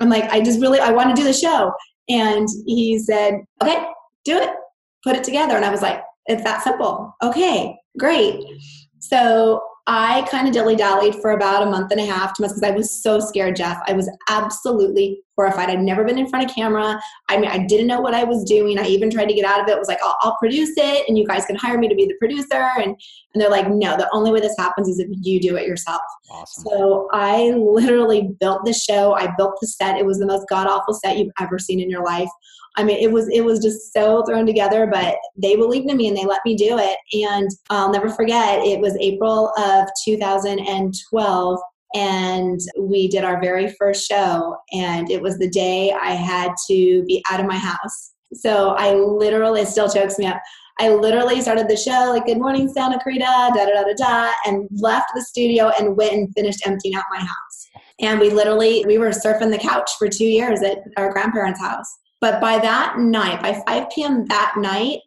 I'm 0.00 0.08
like, 0.08 0.24
I 0.30 0.40
just 0.40 0.60
really, 0.60 0.80
I 0.80 0.90
want 0.90 1.14
to 1.14 1.20
do 1.20 1.26
the 1.26 1.32
show. 1.34 1.72
And 2.08 2.48
he 2.66 2.98
said, 2.98 3.34
okay, 3.62 3.86
do 4.24 4.36
it, 4.36 4.50
put 5.02 5.16
it 5.16 5.24
together. 5.24 5.56
And 5.56 5.64
I 5.64 5.70
was 5.70 5.82
like, 5.82 6.02
it's 6.26 6.42
that 6.44 6.62
simple. 6.62 7.14
Okay, 7.22 7.76
great. 7.98 8.42
So 8.98 9.60
I 9.86 10.22
kind 10.30 10.48
of 10.48 10.54
dilly 10.54 10.76
dallied 10.76 11.16
for 11.16 11.32
about 11.32 11.62
a 11.62 11.70
month 11.70 11.92
and 11.92 12.00
a 12.00 12.06
half, 12.06 12.34
two 12.34 12.42
months, 12.42 12.58
because 12.58 12.70
I 12.70 12.74
was 12.74 13.02
so 13.02 13.20
scared, 13.20 13.56
Jeff. 13.56 13.78
I 13.86 13.92
was 13.92 14.10
absolutely 14.30 15.20
horrified. 15.36 15.70
I'd 15.70 15.80
never 15.80 16.04
been 16.04 16.18
in 16.18 16.28
front 16.28 16.48
of 16.48 16.54
camera. 16.54 17.00
I 17.28 17.38
mean, 17.38 17.50
I 17.50 17.58
didn't 17.66 17.86
know 17.86 18.00
what 18.00 18.14
I 18.14 18.24
was 18.24 18.44
doing. 18.44 18.78
I 18.78 18.86
even 18.86 19.10
tried 19.10 19.26
to 19.26 19.34
get 19.34 19.44
out 19.44 19.60
of 19.60 19.68
it. 19.68 19.72
it 19.72 19.78
was 19.78 19.88
like, 19.88 19.98
I'll, 20.02 20.16
I'll, 20.22 20.36
produce 20.38 20.72
it, 20.76 21.08
and 21.08 21.16
you 21.16 21.26
guys 21.26 21.46
can 21.46 21.56
hire 21.56 21.78
me 21.78 21.88
to 21.88 21.94
be 21.94 22.06
the 22.06 22.14
producer. 22.18 22.68
And 22.76 22.96
and 23.34 23.42
they're 23.42 23.50
like, 23.50 23.68
no, 23.68 23.96
the 23.96 24.08
only 24.12 24.30
way 24.30 24.40
this 24.40 24.56
happens 24.58 24.88
is 24.88 24.98
if 24.98 25.08
you 25.22 25.40
do 25.40 25.56
it 25.56 25.66
yourself. 25.66 26.02
Awesome. 26.30 26.64
So 26.64 27.08
I 27.12 27.50
literally 27.50 28.34
built 28.40 28.64
the 28.64 28.72
show. 28.72 29.14
I 29.14 29.32
built 29.36 29.58
the 29.60 29.66
set. 29.66 29.98
It 29.98 30.06
was 30.06 30.18
the 30.18 30.26
most 30.26 30.46
god 30.48 30.66
awful 30.66 30.94
set 30.94 31.18
you've 31.18 31.32
ever 31.40 31.58
seen 31.58 31.80
in 31.80 31.90
your 31.90 32.04
life. 32.04 32.28
I 32.76 32.82
mean, 32.82 32.98
it 32.98 33.10
was 33.10 33.28
it 33.28 33.44
was 33.44 33.60
just 33.60 33.92
so 33.92 34.24
thrown 34.24 34.46
together, 34.46 34.86
but 34.86 35.16
they 35.36 35.56
believed 35.56 35.88
in 35.88 35.96
me 35.96 36.08
and 36.08 36.16
they 36.16 36.24
let 36.24 36.40
me 36.44 36.56
do 36.56 36.78
it. 36.78 36.98
And 37.12 37.48
I'll 37.70 37.92
never 37.92 38.08
forget. 38.08 38.64
It 38.64 38.80
was 38.80 38.96
April 39.00 39.52
of 39.56 39.88
2012 40.04 41.60
and 41.94 42.60
we 42.78 43.08
did 43.08 43.24
our 43.24 43.40
very 43.40 43.72
first 43.78 44.08
show 44.08 44.56
and 44.72 45.10
it 45.10 45.22
was 45.22 45.38
the 45.38 45.48
day 45.48 45.92
i 45.92 46.10
had 46.10 46.52
to 46.68 47.04
be 47.04 47.22
out 47.30 47.40
of 47.40 47.46
my 47.46 47.56
house. 47.56 48.12
So 48.34 48.70
i 48.70 48.94
literally 48.94 49.60
it 49.62 49.68
still 49.68 49.88
chokes 49.88 50.18
me 50.18 50.26
up. 50.26 50.40
I 50.80 50.88
literally 50.88 51.40
started 51.40 51.68
the 51.68 51.76
show 51.76 52.10
like 52.10 52.26
good 52.26 52.38
morning 52.38 52.68
Santa 52.68 52.98
Clarita 53.00 53.52
da 53.54 53.64
da 53.66 53.66
da 53.66 53.82
da 53.84 53.94
da 53.96 54.32
and 54.44 54.68
left 54.72 55.06
the 55.14 55.22
studio 55.22 55.70
and 55.78 55.96
went 55.96 56.12
and 56.12 56.32
finished 56.34 56.66
emptying 56.66 56.96
out 56.96 57.04
my 57.12 57.20
house. 57.20 57.68
And 58.00 58.18
we 58.18 58.30
literally 58.30 58.84
we 58.86 58.98
were 58.98 59.10
surfing 59.10 59.52
the 59.52 59.58
couch 59.58 59.90
for 59.98 60.08
two 60.08 60.24
years 60.24 60.62
at 60.62 60.78
our 60.96 61.12
grandparents 61.12 61.60
house. 61.60 61.86
But 62.20 62.40
by 62.40 62.58
that 62.58 62.98
night 62.98 63.40
by 63.40 63.62
5 63.66 63.90
p.m 63.90 64.26
that 64.26 64.54
night 64.56 64.98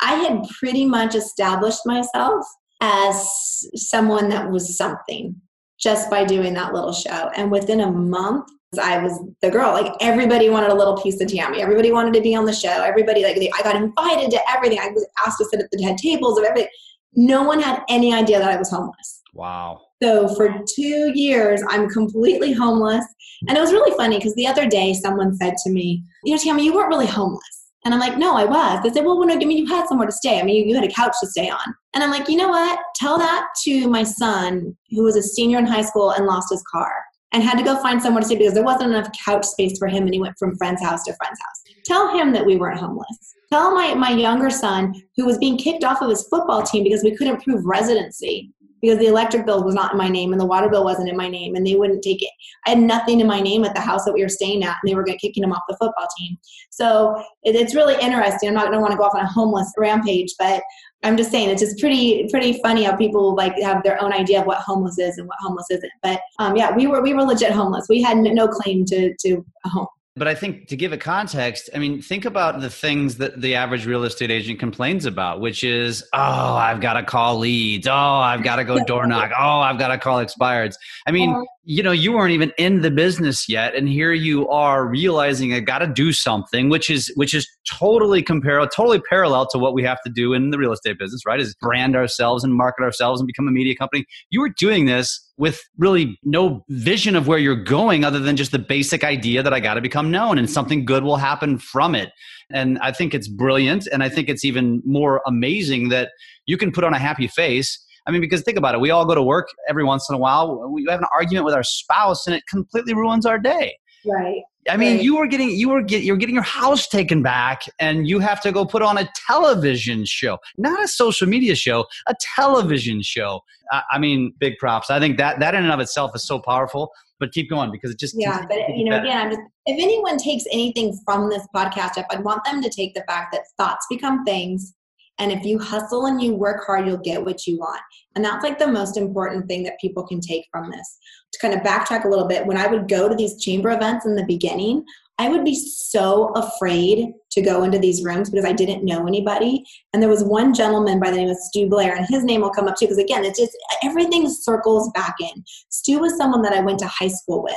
i 0.00 0.12
had 0.14 0.44
pretty 0.58 0.84
much 0.84 1.14
established 1.14 1.80
myself 1.86 2.44
as 2.80 3.66
someone 3.74 4.28
that 4.28 4.50
was 4.50 4.76
something 4.76 5.40
just 5.78 6.10
by 6.10 6.24
doing 6.24 6.54
that 6.54 6.72
little 6.72 6.92
show. 6.92 7.30
And 7.36 7.50
within 7.50 7.80
a 7.80 7.90
month, 7.90 8.48
I 8.82 8.98
was 8.98 9.20
the 9.42 9.50
girl. 9.50 9.72
Like 9.72 9.92
everybody 10.00 10.50
wanted 10.50 10.70
a 10.70 10.74
little 10.74 10.96
piece 11.00 11.20
of 11.20 11.28
Tammy. 11.28 11.62
Everybody 11.62 11.92
wanted 11.92 12.14
to 12.14 12.20
be 12.20 12.34
on 12.34 12.44
the 12.44 12.52
show. 12.52 12.82
Everybody 12.82 13.22
like 13.22 13.36
I 13.36 13.62
got 13.62 13.76
invited 13.76 14.30
to 14.32 14.40
everything. 14.50 14.78
I 14.78 14.88
was 14.88 15.06
asked 15.26 15.38
to 15.38 15.44
sit 15.46 15.60
at 15.60 15.70
the 15.70 15.82
head 15.82 15.96
tables 15.98 16.38
of 16.38 16.44
everything. 16.44 16.68
No 17.14 17.42
one 17.42 17.60
had 17.60 17.82
any 17.88 18.12
idea 18.12 18.38
that 18.38 18.50
I 18.50 18.56
was 18.56 18.70
homeless. 18.70 19.22
Wow. 19.32 19.82
So 20.02 20.34
for 20.34 20.54
two 20.74 21.12
years, 21.14 21.62
I'm 21.68 21.88
completely 21.88 22.52
homeless. 22.52 23.04
And 23.48 23.56
it 23.56 23.60
was 23.60 23.72
really 23.72 23.96
funny 23.96 24.18
because 24.18 24.34
the 24.34 24.46
other 24.46 24.66
day 24.66 24.92
someone 24.92 25.34
said 25.36 25.54
to 25.64 25.70
me, 25.70 26.02
You 26.24 26.34
know, 26.34 26.42
Tammy, 26.42 26.64
you 26.64 26.74
weren't 26.74 26.88
really 26.88 27.06
homeless. 27.06 27.56
And 27.86 27.94
I'm 27.94 28.00
like, 28.00 28.18
no, 28.18 28.34
I 28.34 28.44
was. 28.44 28.82
They 28.82 28.90
said, 28.90 29.04
well, 29.04 29.16
when, 29.16 29.30
I 29.30 29.36
mean, 29.36 29.58
you 29.58 29.66
had 29.66 29.86
somewhere 29.86 30.08
to 30.08 30.12
stay. 30.12 30.40
I 30.40 30.42
mean, 30.42 30.56
you, 30.56 30.64
you, 30.64 30.74
had 30.74 30.82
a 30.82 30.92
couch 30.92 31.14
to 31.20 31.26
stay 31.28 31.48
on. 31.48 31.74
And 31.96 32.04
I'm 32.04 32.10
like, 32.10 32.28
you 32.28 32.36
know 32.36 32.48
what? 32.50 32.78
Tell 32.94 33.16
that 33.16 33.46
to 33.62 33.88
my 33.88 34.02
son 34.02 34.76
who 34.90 35.02
was 35.02 35.16
a 35.16 35.22
senior 35.22 35.56
in 35.58 35.64
high 35.64 35.80
school 35.80 36.10
and 36.10 36.26
lost 36.26 36.48
his 36.50 36.62
car. 36.70 36.92
and 37.32 37.42
had 37.42 37.56
to 37.56 37.64
go 37.64 37.80
find 37.80 38.02
somewhere 38.02 38.20
to 38.20 38.26
stay 38.26 38.36
because 38.36 38.52
there 38.52 38.62
wasn't 38.62 38.90
enough 38.90 39.08
couch 39.24 39.46
space 39.46 39.78
for 39.78 39.88
him 39.88 40.02
and 40.04 40.12
he 40.12 40.20
went 40.20 40.36
from 40.38 40.56
friend's 40.56 40.82
house 40.82 41.04
to 41.04 41.14
friend's 41.14 41.40
house. 41.40 41.62
Tell 41.86 42.14
him 42.14 42.34
that 42.34 42.44
we 42.44 42.56
weren't 42.56 42.78
homeless. 42.78 43.34
Tell 43.50 43.74
my, 43.74 43.94
my 43.94 44.10
younger 44.10 44.50
son 44.50 44.94
who 45.16 45.24
was 45.24 45.38
being 45.38 45.56
kicked 45.56 45.84
off 45.84 46.02
of 46.02 46.10
his 46.10 46.28
football 46.28 46.62
team 46.62 46.84
because 46.84 47.02
we 47.02 47.16
couldn't 47.16 47.42
prove 47.42 47.64
residency 47.64 48.52
because 48.80 48.98
the 48.98 49.06
electric 49.06 49.46
bill 49.46 49.64
was 49.64 49.74
not 49.74 49.92
in 49.92 49.98
my 49.98 50.08
name 50.08 50.32
and 50.32 50.40
the 50.40 50.46
water 50.46 50.68
bill 50.68 50.84
wasn't 50.84 51.08
in 51.08 51.16
my 51.16 51.28
name 51.28 51.54
and 51.54 51.66
they 51.66 51.74
wouldn't 51.74 52.02
take 52.02 52.22
it. 52.22 52.30
I 52.66 52.70
had 52.70 52.78
nothing 52.78 53.20
in 53.20 53.26
my 53.26 53.40
name 53.40 53.64
at 53.64 53.74
the 53.74 53.80
house 53.80 54.04
that 54.04 54.12
we 54.12 54.22
were 54.22 54.28
staying 54.28 54.62
at 54.62 54.76
and 54.82 54.88
they 54.88 54.94
were 54.94 55.04
going 55.04 55.18
kicking 55.18 55.42
him 55.42 55.52
off 55.52 55.62
the 55.68 55.76
football 55.80 56.06
team. 56.18 56.36
So 56.70 57.16
it, 57.42 57.56
it's 57.56 57.74
really 57.74 58.00
interesting. 58.00 58.48
I'm 58.48 58.54
not 58.54 58.66
going 58.66 58.74
to 58.74 58.80
want 58.80 58.92
to 58.92 58.98
go 58.98 59.04
off 59.04 59.14
on 59.14 59.24
a 59.24 59.28
homeless 59.28 59.72
rampage, 59.78 60.34
but 60.38 60.62
I'm 61.06 61.16
just 61.16 61.30
saying 61.30 61.50
it's 61.50 61.62
just 61.62 61.78
pretty 61.78 62.28
pretty 62.30 62.60
funny 62.60 62.82
how 62.82 62.96
people 62.96 63.34
like 63.34 63.54
have 63.62 63.82
their 63.84 64.02
own 64.02 64.12
idea 64.12 64.40
of 64.40 64.46
what 64.46 64.58
homeless 64.58 64.98
is 64.98 65.18
and 65.18 65.28
what 65.28 65.36
homeless 65.40 65.70
isn't. 65.70 65.92
But 66.02 66.20
um, 66.38 66.56
yeah, 66.56 66.74
we 66.74 66.86
were 66.86 67.00
we 67.00 67.14
were 67.14 67.22
legit 67.22 67.52
homeless. 67.52 67.86
We 67.88 68.02
had 68.02 68.18
no 68.18 68.48
claim 68.48 68.84
to 68.86 69.14
to 69.14 69.46
a 69.64 69.68
home. 69.68 69.86
But 70.18 70.26
I 70.26 70.34
think 70.34 70.68
to 70.68 70.76
give 70.76 70.92
a 70.92 70.96
context, 70.96 71.68
I 71.74 71.78
mean, 71.78 72.00
think 72.00 72.24
about 72.24 72.60
the 72.60 72.70
things 72.70 73.18
that 73.18 73.38
the 73.38 73.54
average 73.54 73.84
real 73.84 74.02
estate 74.04 74.30
agent 74.30 74.58
complains 74.58 75.04
about, 75.04 75.40
which 75.40 75.62
is, 75.62 76.02
oh, 76.14 76.54
I've 76.54 76.80
got 76.80 76.94
to 76.94 77.02
call 77.02 77.36
leads. 77.36 77.86
Oh, 77.86 77.94
I've 77.94 78.42
got 78.42 78.56
to 78.56 78.64
go 78.64 78.82
door 78.86 79.06
knock. 79.06 79.30
Oh, 79.38 79.60
I've 79.60 79.78
got 79.78 79.88
to 79.88 79.98
call 79.98 80.24
expireds. 80.24 80.76
I 81.06 81.10
mean, 81.10 81.28
uh-huh. 81.28 81.44
You 81.68 81.82
know, 81.82 81.90
you 81.90 82.12
weren't 82.12 82.30
even 82.30 82.52
in 82.58 82.82
the 82.82 82.92
business 82.92 83.48
yet, 83.48 83.74
and 83.74 83.88
here 83.88 84.12
you 84.12 84.48
are 84.48 84.86
realizing 84.86 85.52
I 85.52 85.58
got 85.58 85.80
to 85.80 85.88
do 85.88 86.12
something, 86.12 86.68
which 86.68 86.88
is 86.88 87.12
which 87.16 87.34
is 87.34 87.48
totally 87.68 88.22
comparable, 88.22 88.68
totally 88.68 89.00
parallel 89.00 89.48
to 89.48 89.58
what 89.58 89.74
we 89.74 89.82
have 89.82 90.00
to 90.02 90.10
do 90.10 90.32
in 90.32 90.50
the 90.50 90.58
real 90.58 90.70
estate 90.70 90.96
business, 90.96 91.22
right? 91.26 91.40
Is 91.40 91.56
brand 91.56 91.96
ourselves 91.96 92.44
and 92.44 92.54
market 92.54 92.84
ourselves 92.84 93.20
and 93.20 93.26
become 93.26 93.48
a 93.48 93.50
media 93.50 93.74
company. 93.74 94.06
You 94.30 94.42
were 94.42 94.50
doing 94.56 94.86
this 94.86 95.20
with 95.38 95.60
really 95.76 96.16
no 96.22 96.64
vision 96.68 97.16
of 97.16 97.26
where 97.26 97.38
you're 97.38 97.56
going 97.56 98.04
other 98.04 98.20
than 98.20 98.36
just 98.36 98.52
the 98.52 98.60
basic 98.60 99.02
idea 99.02 99.42
that 99.42 99.52
I 99.52 99.58
got 99.58 99.74
to 99.74 99.80
become 99.80 100.12
known 100.12 100.38
and 100.38 100.48
something 100.48 100.84
good 100.84 101.02
will 101.02 101.16
happen 101.16 101.58
from 101.58 101.96
it. 101.96 102.12
And 102.52 102.78
I 102.78 102.92
think 102.92 103.12
it's 103.12 103.26
brilliant. 103.26 103.88
And 103.92 104.04
I 104.04 104.08
think 104.08 104.28
it's 104.28 104.44
even 104.44 104.82
more 104.86 105.20
amazing 105.26 105.88
that 105.88 106.10
you 106.46 106.56
can 106.56 106.70
put 106.70 106.84
on 106.84 106.94
a 106.94 106.98
happy 106.98 107.26
face. 107.26 107.84
I 108.06 108.12
mean, 108.12 108.20
because 108.20 108.42
think 108.42 108.56
about 108.56 108.74
it, 108.74 108.80
we 108.80 108.90
all 108.90 109.04
go 109.04 109.14
to 109.14 109.22
work 109.22 109.48
every 109.68 109.84
once 109.84 110.08
in 110.08 110.14
a 110.14 110.18
while. 110.18 110.68
We 110.70 110.86
have 110.88 111.00
an 111.00 111.08
argument 111.12 111.44
with 111.44 111.54
our 111.54 111.64
spouse 111.64 112.26
and 112.26 112.36
it 112.36 112.44
completely 112.48 112.94
ruins 112.94 113.26
our 113.26 113.38
day. 113.38 113.76
Right. 114.04 114.42
I 114.68 114.76
mean, 114.76 114.96
right. 114.96 115.04
you 115.04 115.16
were 115.16 115.26
getting 115.26 115.50
you 115.50 115.68
were 115.68 115.82
get, 115.82 116.02
you're 116.02 116.16
getting 116.16 116.34
your 116.34 116.44
house 116.44 116.88
taken 116.88 117.22
back, 117.22 117.62
and 117.78 118.08
you 118.08 118.18
have 118.18 118.40
to 118.42 118.52
go 118.52 118.64
put 118.64 118.82
on 118.82 118.98
a 118.98 119.08
television 119.28 120.04
show, 120.04 120.38
not 120.58 120.82
a 120.82 120.88
social 120.88 121.28
media 121.28 121.54
show, 121.54 121.86
a 122.08 122.14
television 122.34 123.02
show. 123.02 123.40
I, 123.70 123.82
I 123.92 123.98
mean, 123.98 124.32
big 124.38 124.58
props. 124.58 124.90
I 124.90 124.98
think 124.98 125.18
that 125.18 125.40
that 125.40 125.54
in 125.54 125.62
and 125.62 125.72
of 125.72 125.80
itself 125.80 126.12
is 126.14 126.26
so 126.26 126.38
powerful. 126.38 126.90
But 127.18 127.32
keep 127.32 127.48
going 127.48 127.70
because 127.70 127.90
it 127.90 127.98
just 127.98 128.14
yeah. 128.18 128.44
But 128.48 128.76
you 128.76 128.84
know, 128.84 128.90
better. 128.90 129.04
again, 129.04 129.18
I'm 129.18 129.30
just 129.30 129.42
if 129.66 129.82
anyone 129.82 130.18
takes 130.18 130.44
anything 130.52 130.98
from 131.04 131.30
this 131.30 131.46
podcast, 131.54 131.96
up, 131.96 132.06
I'd 132.10 132.24
want 132.24 132.44
them 132.44 132.60
to 132.62 132.68
take 132.68 132.94
the 132.94 133.04
fact 133.08 133.32
that 133.32 133.42
thoughts 133.56 133.86
become 133.88 134.24
things, 134.24 134.74
and 135.18 135.32
if 135.32 135.44
you 135.44 135.58
hustle 135.58 136.06
and 136.06 136.22
you 136.22 136.34
work 136.34 136.66
hard, 136.66 136.86
you'll 136.86 136.98
get 136.98 137.24
what 137.24 137.46
you 137.46 137.58
want. 137.58 137.80
And 138.14 138.24
that's 138.24 138.44
like 138.44 138.58
the 138.58 138.66
most 138.66 138.96
important 138.96 139.48
thing 139.48 139.62
that 139.62 139.80
people 139.80 140.06
can 140.06 140.20
take 140.20 140.44
from 140.50 140.70
this. 140.70 140.98
To 141.32 141.38
kind 141.38 141.54
of 141.54 141.60
backtrack 141.60 142.04
a 142.04 142.08
little 142.08 142.28
bit, 142.28 142.46
when 142.46 142.56
I 142.56 142.66
would 142.66 142.88
go 142.88 143.08
to 143.08 143.14
these 143.14 143.42
chamber 143.42 143.70
events 143.70 144.06
in 144.06 144.14
the 144.14 144.26
beginning, 144.26 144.84
I 145.18 145.28
would 145.28 145.44
be 145.44 145.54
so 145.54 146.26
afraid 146.34 147.12
to 147.30 147.40
go 147.40 147.62
into 147.62 147.78
these 147.78 148.04
rooms 148.04 148.28
because 148.28 148.44
I 148.44 148.52
didn't 148.52 148.84
know 148.84 149.06
anybody. 149.06 149.64
And 149.92 150.02
there 150.02 150.10
was 150.10 150.22
one 150.22 150.52
gentleman 150.52 151.00
by 151.00 151.10
the 151.10 151.16
name 151.16 151.30
of 151.30 151.38
Stu 151.38 151.68
Blair, 151.68 151.96
and 151.96 152.06
his 152.06 152.22
name 152.24 152.42
will 152.42 152.50
come 152.50 152.68
up 152.68 152.76
too, 152.76 152.86
because 152.86 152.98
again, 152.98 153.24
it's 153.24 153.38
just 153.38 153.56
everything 153.82 154.28
circles 154.28 154.90
back 154.94 155.14
in. 155.20 155.42
Stu 155.70 155.98
was 156.00 156.16
someone 156.16 156.42
that 156.42 156.52
I 156.52 156.60
went 156.60 156.78
to 156.80 156.86
high 156.86 157.08
school 157.08 157.42
with. 157.42 157.54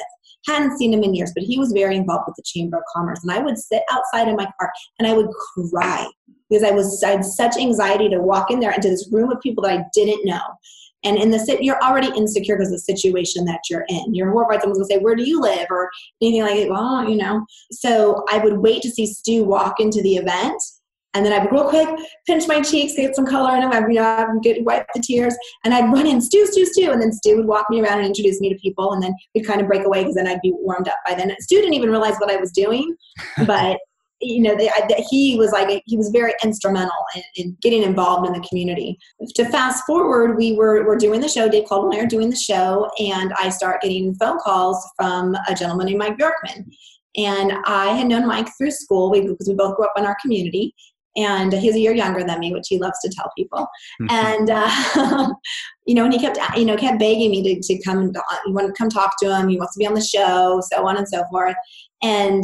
Hadn't 0.47 0.77
seen 0.77 0.93
him 0.93 1.03
in 1.03 1.13
years, 1.13 1.33
but 1.35 1.43
he 1.43 1.59
was 1.59 1.73
very 1.73 1.97
involved 1.97 2.23
with 2.27 2.37
the 2.37 2.43
Chamber 2.45 2.77
of 2.77 2.83
Commerce. 2.95 3.19
And 3.23 3.31
I 3.31 3.39
would 3.39 3.57
sit 3.57 3.83
outside 3.91 4.29
in 4.29 4.37
my 4.37 4.49
car 4.57 4.71
and 4.97 5.07
I 5.07 5.13
would 5.13 5.27
cry 5.29 6.07
because 6.49 6.63
I 6.63 6.71
was 6.71 7.03
I 7.03 7.11
had 7.11 7.25
such 7.25 7.57
anxiety 7.57 8.09
to 8.09 8.19
walk 8.19 8.51
in 8.51 8.59
there 8.59 8.71
into 8.71 8.89
this 8.89 9.09
room 9.11 9.31
of 9.31 9.41
people 9.41 9.63
that 9.63 9.77
I 9.77 9.85
didn't 9.93 10.25
know. 10.25 10.41
And 11.03 11.17
in 11.17 11.31
the 11.31 11.39
sit, 11.39 11.63
you're 11.63 11.81
already 11.81 12.09
insecure 12.17 12.57
because 12.57 12.69
of 12.69 12.73
the 12.73 12.79
situation 12.79 13.45
that 13.45 13.61
you're 13.69 13.85
in. 13.87 14.13
You're 14.13 14.31
horrified 14.31 14.61
someone's 14.61 14.79
gonna 14.79 14.99
say, 14.99 15.03
"Where 15.03 15.15
do 15.15 15.23
you 15.23 15.39
live?" 15.39 15.67
or 15.69 15.89
anything 16.21 16.41
like 16.41 16.55
that. 16.55 16.69
Well, 16.69 17.07
you 17.07 17.15
know. 17.15 17.45
So 17.71 18.25
I 18.29 18.39
would 18.39 18.57
wait 18.59 18.81
to 18.81 18.89
see 18.89 19.05
Stu 19.05 19.45
walk 19.45 19.79
into 19.79 20.01
the 20.01 20.17
event, 20.17 20.61
and 21.13 21.25
then 21.25 21.31
I 21.31 21.39
would 21.39 21.51
real 21.51 21.69
quick 21.69 21.87
pinch 22.27 22.47
my 22.47 22.61
cheeks, 22.61 22.95
get 22.95 23.15
some 23.15 23.25
color 23.25 23.55
in 23.55 23.61
them. 23.61 23.71
I, 23.71 23.79
you 23.87 23.95
know, 23.95 24.03
I'd 24.03 24.43
get 24.43 24.63
wipe 24.65 24.87
the 24.93 25.01
tears, 25.01 25.35
and 25.63 25.73
I'd 25.73 25.91
run 25.91 26.05
in, 26.05 26.21
Stu, 26.21 26.45
Stu, 26.45 26.65
Stu, 26.65 26.91
and 26.91 27.01
then 27.01 27.13
Stu 27.13 27.37
would 27.37 27.47
walk 27.47 27.69
me 27.69 27.81
around 27.81 27.99
and 27.99 28.07
introduce 28.07 28.41
me 28.41 28.49
to 28.49 28.59
people, 28.59 28.91
and 28.91 29.01
then 29.01 29.15
we'd 29.33 29.47
kind 29.47 29.61
of 29.61 29.67
break 29.67 29.85
away 29.85 30.01
because 30.01 30.15
then 30.15 30.27
I'd 30.27 30.41
be 30.41 30.53
warmed 30.53 30.89
up 30.89 30.97
by 31.07 31.15
then. 31.15 31.33
Stu 31.39 31.55
didn't 31.55 31.75
even 31.75 31.89
realize 31.89 32.17
what 32.17 32.31
I 32.31 32.35
was 32.35 32.51
doing, 32.51 32.95
but 33.47 33.79
you 34.21 34.41
know, 34.41 34.55
that 34.55 35.05
he 35.09 35.38
was 35.38 35.51
like, 35.51 35.81
he 35.85 35.97
was 35.97 36.09
very 36.09 36.33
instrumental 36.43 36.97
in, 37.15 37.23
in, 37.35 37.57
getting 37.61 37.83
involved 37.83 38.27
in 38.27 38.33
the 38.33 38.45
community. 38.47 38.97
To 39.35 39.45
fast 39.45 39.85
forward, 39.85 40.35
we 40.35 40.53
were, 40.53 40.83
were 40.83 40.97
doing 40.97 41.21
the 41.21 41.29
show, 41.29 41.47
Dave 41.47 41.67
Caldwell 41.67 41.91
and 41.91 42.01
I 42.01 42.03
are 42.03 42.07
doing 42.07 42.29
the 42.29 42.35
show, 42.35 42.89
and 42.99 43.33
I 43.38 43.49
start 43.49 43.81
getting 43.81 44.13
phone 44.15 44.39
calls 44.39 44.85
from 44.97 45.35
a 45.47 45.55
gentleman 45.55 45.88
named 45.88 45.99
Mike 45.99 46.17
Bjorkman. 46.17 46.65
And 47.17 47.53
I 47.65 47.88
had 47.93 48.07
known 48.07 48.27
Mike 48.27 48.49
through 48.57 48.71
school 48.71 49.11
because 49.11 49.47
we 49.47 49.55
both 49.55 49.75
grew 49.75 49.85
up 49.85 49.93
in 49.97 50.05
our 50.05 50.17
community. 50.21 50.73
And 51.17 51.51
he's 51.51 51.75
a 51.75 51.79
year 51.79 51.93
younger 51.93 52.23
than 52.23 52.39
me, 52.39 52.53
which 52.53 52.67
he 52.69 52.77
loves 52.77 52.99
to 52.99 53.09
tell 53.09 53.31
people. 53.38 53.67
Mm-hmm. 54.01 54.07
And 54.11 54.49
uh, 54.51 55.29
you 55.85 55.95
know, 55.95 56.05
and 56.05 56.13
he 56.13 56.19
kept, 56.19 56.38
you 56.55 56.65
know, 56.65 56.77
kept 56.77 56.99
begging 56.99 57.31
me 57.31 57.41
to, 57.43 57.61
to 57.61 57.83
come. 57.83 58.13
You 58.45 58.53
want 58.53 58.67
to 58.67 58.73
come 58.73 58.89
talk 58.89 59.13
to 59.21 59.35
him? 59.35 59.49
He 59.49 59.57
wants 59.57 59.73
to 59.73 59.79
be 59.79 59.88
on 59.88 59.95
the 59.95 60.01
show, 60.01 60.61
so 60.71 60.88
on 60.88 60.97
and 60.97 61.07
so 61.07 61.23
forth. 61.31 61.55
And 62.03 62.43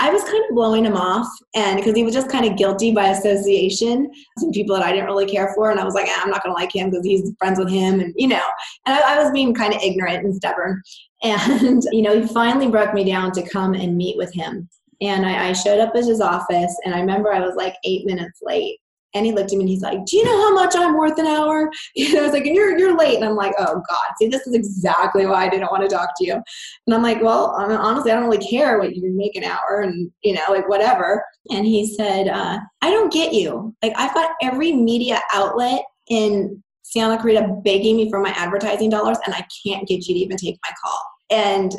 I 0.00 0.10
was 0.10 0.22
kind 0.24 0.44
of 0.48 0.54
blowing 0.54 0.84
him 0.84 0.96
off, 0.96 1.28
and 1.54 1.76
because 1.76 1.94
he 1.94 2.02
was 2.02 2.14
just 2.14 2.28
kind 2.28 2.44
of 2.44 2.56
guilty 2.56 2.92
by 2.92 3.08
association, 3.08 4.10
some 4.38 4.50
people 4.50 4.74
that 4.74 4.84
I 4.84 4.90
didn't 4.90 5.06
really 5.06 5.26
care 5.26 5.52
for, 5.54 5.70
and 5.70 5.78
I 5.78 5.84
was 5.84 5.94
like, 5.94 6.06
ah, 6.08 6.22
I'm 6.24 6.30
not 6.30 6.42
to 6.44 6.52
like 6.52 6.74
him 6.74 6.90
because 6.90 7.06
he's 7.06 7.32
friends 7.38 7.58
with 7.58 7.70
him, 7.70 8.00
and 8.00 8.12
you 8.16 8.28
know, 8.28 8.42
and 8.86 8.96
I, 8.96 9.14
I 9.14 9.22
was 9.22 9.30
being 9.32 9.54
kind 9.54 9.74
of 9.74 9.82
ignorant 9.82 10.24
and 10.24 10.34
stubborn, 10.34 10.82
and 11.22 11.82
you 11.92 12.02
know, 12.02 12.20
he 12.20 12.26
finally 12.26 12.68
broke 12.68 12.94
me 12.94 13.04
down 13.04 13.32
to 13.32 13.48
come 13.48 13.74
and 13.74 13.96
meet 13.96 14.16
with 14.16 14.32
him, 14.34 14.68
and 15.00 15.24
I, 15.24 15.48
I 15.48 15.52
showed 15.52 15.80
up 15.80 15.94
at 15.94 16.04
his 16.04 16.20
office, 16.20 16.76
and 16.84 16.94
I 16.94 17.00
remember 17.00 17.32
I 17.32 17.40
was 17.40 17.54
like 17.54 17.76
eight 17.84 18.06
minutes 18.06 18.40
late, 18.42 18.78
and 19.16 19.26
he 19.26 19.32
looked 19.32 19.52
at 19.52 19.56
me 19.56 19.62
and 19.64 19.68
he's 19.68 19.82
like, 19.82 20.04
Do 20.04 20.16
you 20.16 20.24
know 20.24 20.36
how 20.36 20.54
much 20.54 20.74
I'm 20.76 20.96
worth 20.96 21.18
an 21.18 21.26
hour? 21.26 21.70
Know, 21.96 22.20
I 22.20 22.22
was 22.22 22.32
like, 22.32 22.44
You're 22.44 22.78
you're 22.78 22.96
late. 22.96 23.16
And 23.16 23.24
I'm 23.24 23.36
like, 23.36 23.54
Oh 23.58 23.74
God, 23.88 24.08
see, 24.18 24.28
this 24.28 24.46
is 24.46 24.54
exactly 24.54 25.26
why 25.26 25.46
I 25.46 25.48
didn't 25.48 25.70
want 25.70 25.82
to 25.82 25.88
talk 25.88 26.10
to 26.18 26.26
you. 26.26 26.34
And 26.34 26.94
I'm 26.94 27.02
like, 27.02 27.22
Well, 27.22 27.46
honestly, 27.56 28.10
I 28.10 28.14
don't 28.14 28.28
really 28.28 28.46
care 28.46 28.78
what 28.78 28.94
you 28.94 29.02
make 29.14 29.36
an 29.36 29.44
hour 29.44 29.80
and 29.82 30.10
you 30.22 30.34
know, 30.34 30.44
like 30.48 30.68
whatever. 30.68 31.24
And 31.50 31.66
he 31.66 31.86
said, 31.94 32.28
uh, 32.28 32.58
I 32.82 32.90
don't 32.90 33.12
get 33.12 33.32
you. 33.32 33.74
Like 33.82 33.92
I've 33.96 34.14
got 34.14 34.32
every 34.42 34.72
media 34.72 35.20
outlet 35.32 35.82
in 36.08 36.62
Santa 36.82 37.20
Clarita 37.20 37.60
begging 37.64 37.96
me 37.96 38.10
for 38.10 38.20
my 38.20 38.30
advertising 38.30 38.90
dollars 38.90 39.18
and 39.26 39.34
I 39.34 39.44
can't 39.66 39.88
get 39.88 40.06
you 40.06 40.14
to 40.14 40.20
even 40.20 40.36
take 40.36 40.56
my 40.62 40.74
call. 40.82 41.00
And 41.30 41.74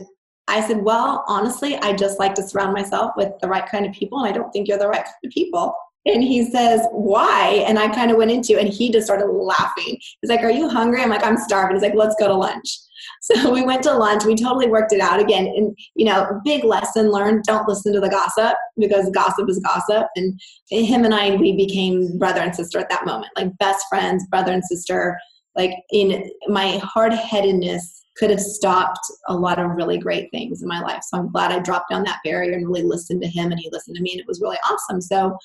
I 0.48 0.66
said, 0.66 0.84
Well, 0.84 1.24
honestly, 1.28 1.76
I 1.78 1.94
just 1.94 2.20
like 2.20 2.34
to 2.36 2.44
surround 2.44 2.74
myself 2.74 3.12
with 3.18 3.32
the 3.42 3.48
right 3.48 3.68
kind 3.70 3.86
of 3.86 3.92
people, 3.92 4.20
and 4.20 4.28
I 4.28 4.32
don't 4.32 4.50
think 4.52 4.68
you're 4.68 4.78
the 4.78 4.88
right 4.88 5.04
kind 5.04 5.16
of 5.26 5.32
people. 5.32 5.76
And 6.08 6.24
he 6.24 6.50
says, 6.50 6.88
Why? 6.92 7.64
And 7.68 7.78
I 7.78 7.90
kind 7.90 8.12
of 8.12 8.18
went 8.18 8.32
into 8.32 8.58
and 8.58 8.70
he 8.70 8.92
just 8.92 9.06
started 9.06 9.28
laughing. 9.28 9.98
He's 10.22 10.30
like, 10.30 10.42
Are 10.42 10.52
you 10.52 10.70
hungry? 10.70 11.02
I'm 11.02 11.10
like, 11.10 11.24
I'm 11.24 11.38
starving. 11.38 11.76
He's 11.76 11.84
like, 11.84 11.96
Let's 11.96 12.16
go 12.20 12.28
to 12.28 12.36
lunch. 12.36 12.68
So 13.22 13.52
we 13.52 13.64
went 13.64 13.84
to 13.84 13.94
lunch. 13.94 14.26
We 14.26 14.36
totally 14.36 14.68
worked 14.68 14.94
it 14.94 15.02
out 15.02 15.20
again. 15.20 15.48
And, 15.48 15.78
you 15.96 16.06
know, 16.06 16.40
big 16.46 16.64
lesson 16.64 17.12
learned 17.12 17.44
don't 17.44 17.68
listen 17.68 17.92
to 17.94 18.00
the 18.00 18.10
gossip 18.10 18.56
because 18.78 19.10
gossip 19.10 19.50
is 19.50 19.60
gossip. 19.60 20.08
And 20.16 20.40
him 20.70 21.04
and 21.04 21.14
I, 21.14 21.36
we 21.36 21.56
became 21.56 22.18
brother 22.18 22.42
and 22.42 22.56
sister 22.56 22.80
at 22.80 22.90
that 22.90 23.06
moment, 23.06 23.32
like 23.36 23.58
best 23.58 23.86
friends, 23.90 24.26
brother 24.30 24.52
and 24.52 24.64
sister. 24.64 25.18
Like, 25.56 25.72
in 25.92 26.30
my 26.48 26.78
hard 26.84 27.12
headedness 27.14 27.98
could 28.18 28.30
have 28.30 28.42
stopped 28.42 29.06
a 29.28 29.36
lot 29.36 29.60
of 29.60 29.72
really 29.72 29.98
great 29.98 30.30
things 30.32 30.62
in 30.62 30.68
my 30.68 30.82
life. 30.82 31.02
So 31.04 31.18
I'm 31.18 31.32
glad 31.32 31.52
I 31.52 31.60
dropped 31.60 31.90
down 31.90 32.04
that 32.04 32.20
barrier 32.24 32.54
and 32.54 32.68
really 32.68 32.84
listened 32.84 33.22
to 33.22 33.28
him 33.28 33.52
and 33.52 33.60
he 33.60 33.70
listened 33.72 33.96
to 33.96 34.02
me 34.02 34.12
and 34.12 34.20
it 34.20 34.28
was 34.28 34.42
really 34.42 34.58
awesome. 34.70 35.02
So 35.02 35.38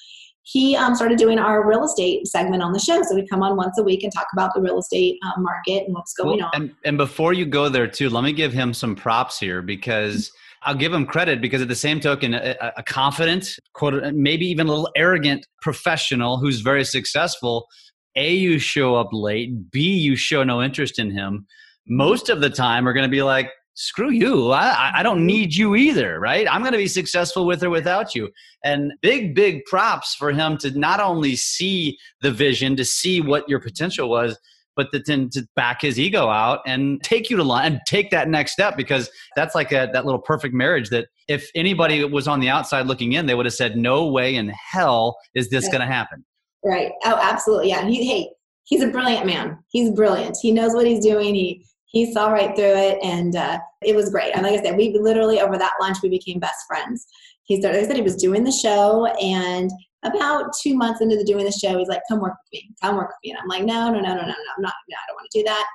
he 0.45 0.77
um, 0.77 0.95
started 0.95 1.19
doing 1.19 1.39
our 1.39 1.67
real 1.67 1.85
estate 1.85 2.27
segment 2.27 2.63
on 2.63 2.73
the 2.73 2.79
show. 2.79 3.03
So 3.03 3.15
we 3.15 3.27
come 3.27 3.43
on 3.43 3.57
once 3.57 3.79
a 3.79 3.83
week 3.83 4.03
and 4.03 4.13
talk 4.13 4.27
about 4.33 4.53
the 4.55 4.61
real 4.61 4.79
estate 4.79 5.19
uh, 5.25 5.41
market 5.41 5.85
and 5.87 5.95
what's 5.95 6.13
going 6.15 6.39
well, 6.39 6.51
on. 6.53 6.63
And, 6.63 6.75
and 6.85 6.97
before 6.97 7.33
you 7.33 7.47
go 7.47 7.69
there, 7.69 7.87
too, 7.87 8.11
let 8.11 8.25
me 8.25 8.33
give 8.33 8.53
him 8.53 8.75
some 8.75 8.95
props 8.95 9.39
here 9.39 9.63
because. 9.63 10.31
I'll 10.65 10.77
give 10.77 10.93
him 10.93 11.07
credit 11.07 11.41
because 11.41 11.61
at 11.61 11.67
the 11.67 11.75
same 11.75 11.99
token, 11.99 12.35
a, 12.35 12.55
a 12.77 12.85
confident, 12.85 13.59
quote, 13.73 14.01
maybe 14.15 14.47
even 14.47 14.69
a 14.69 14.71
little 14.71 14.91
arrogant 14.95 15.45
professional 15.61 16.39
who's 16.39 16.61
very 16.61 16.85
successful. 16.85 17.67
A, 18.15 18.33
you 18.33 18.61
show 18.61 18.95
up 18.95 19.09
late. 19.11 19.73
B, 19.73 19.81
you 19.81 20.15
show 20.15 20.45
no 20.45 20.63
interest 20.63 21.01
in 21.01 21.11
him. 21.11 21.49
Most 21.89 22.29
of 22.29 22.41
the 22.41 22.49
time, 22.49 22.87
are 22.87 22.93
going 22.93 23.03
to 23.03 23.11
be 23.11 23.25
like, 23.25 23.51
screw 23.75 24.11
you. 24.11 24.51
I, 24.53 24.93
I 24.97 25.03
don't 25.03 25.19
mm-hmm. 25.19 25.27
need 25.27 25.55
you 25.55 25.77
either, 25.77 26.21
right? 26.21 26.47
I'm 26.51 26.61
going 26.61 26.73
to 26.73 26.79
be 26.79 26.89
successful 26.89 27.47
with 27.47 27.63
or 27.63 27.71
without 27.71 28.15
you. 28.15 28.31
And 28.65 28.93
big, 29.01 29.35
big 29.35 29.65
props 29.65 30.15
for 30.15 30.33
him 30.33 30.57
to 30.59 30.77
not 30.79 31.01
only 31.01 31.37
see 31.37 31.99
the 32.21 32.31
vision, 32.31 32.77
to 32.77 32.85
see 32.85 33.21
what 33.21 33.49
your 33.49 33.61
potential 33.61 34.09
was, 34.09 34.39
but 34.75 34.89
then 35.07 35.29
to 35.31 35.47
back 35.55 35.83
his 35.83 36.01
ego 36.01 36.29
out 36.29 36.61
and 36.67 37.03
take 37.03 37.29
you 37.29 37.37
to 37.37 37.45
line 37.45 37.73
and 37.73 37.81
take 37.87 38.11
that 38.11 38.29
next 38.29 38.53
step 38.53 38.75
because 38.77 39.11
that's 39.37 39.55
like 39.55 39.71
a, 39.71 39.91
that 39.93 40.07
little 40.07 40.21
perfect 40.21 40.55
marriage 40.55 40.89
that 40.89 41.09
if 41.29 41.51
anybody 41.55 42.03
was 42.05 42.27
on 42.27 42.41
the 42.41 42.49
outside 42.49 42.87
looking 42.87 43.13
in, 43.13 43.27
they 43.27 43.35
would 43.35 43.45
have 43.45 43.55
said, 43.55 43.77
no 43.77 44.07
way 44.07 44.35
in 44.35 44.49
hell 44.49 45.19
is 45.35 45.51
this 45.51 45.69
going 45.69 45.81
to 45.81 45.87
happen. 45.87 46.25
Right. 46.65 46.93
Oh, 47.05 47.19
absolutely. 47.21 47.69
Yeah. 47.69 47.87
He, 47.87 48.07
hey, 48.07 48.31
he's 48.65 48.83
a 48.83 48.89
brilliant 48.89 49.27
man. 49.27 49.59
He's 49.71 49.91
brilliant. 49.91 50.39
He 50.41 50.53
knows 50.53 50.73
what 50.73 50.87
he's 50.87 51.05
doing. 51.05 51.35
He, 51.35 51.67
he 51.93 52.13
saw 52.13 52.31
right 52.31 52.57
through 52.57 52.75
it 52.75 52.99
and 53.03 53.37
uh, 53.37 53.59
it 53.83 53.95
was 53.95 54.11
great. 54.11 54.35
And 54.35 54.43
like 54.43 54.59
I 54.59 54.63
said, 54.63 54.77
we 54.77 54.97
literally 54.99 55.41
over 55.41 55.57
that 55.59 55.75
lunch, 55.81 55.99
we 56.03 56.09
became 56.09 56.41
best 56.41 56.67
friends. 56.67 57.07
He 57.45 57.61
started, 57.61 57.79
like 57.79 57.85
I 57.85 57.89
said, 57.89 57.97
he 57.97 58.03
was 58.03 58.17
doing 58.17 58.45
the 58.45 58.53
show 58.53 59.07
and 59.07 59.71
about 60.05 60.53
two 60.61 60.75
months 60.75 61.01
into 61.01 61.17
the 61.17 61.25
doing 61.25 61.45
the 61.45 61.53
show, 61.53 61.79
he's 61.79 61.89
like, 61.89 62.01
"Come 62.09 62.21
work 62.21 62.35
with 62.35 62.61
me. 62.61 62.71
Come 62.83 62.97
work 62.97 63.09
with 63.09 63.19
me." 63.23 63.31
And 63.31 63.39
I'm 63.39 63.49
like, 63.49 63.65
"No, 63.65 63.89
no, 63.89 64.01
no, 64.01 64.15
no, 64.15 64.15
no, 64.15 64.23
no. 64.23 64.35
I'm 64.57 64.63
not. 64.63 64.75
No, 64.89 64.97
I 64.97 65.07
don't 65.07 65.15
want 65.15 65.29
to 65.31 65.39
do 65.39 65.45
that." 65.45 65.67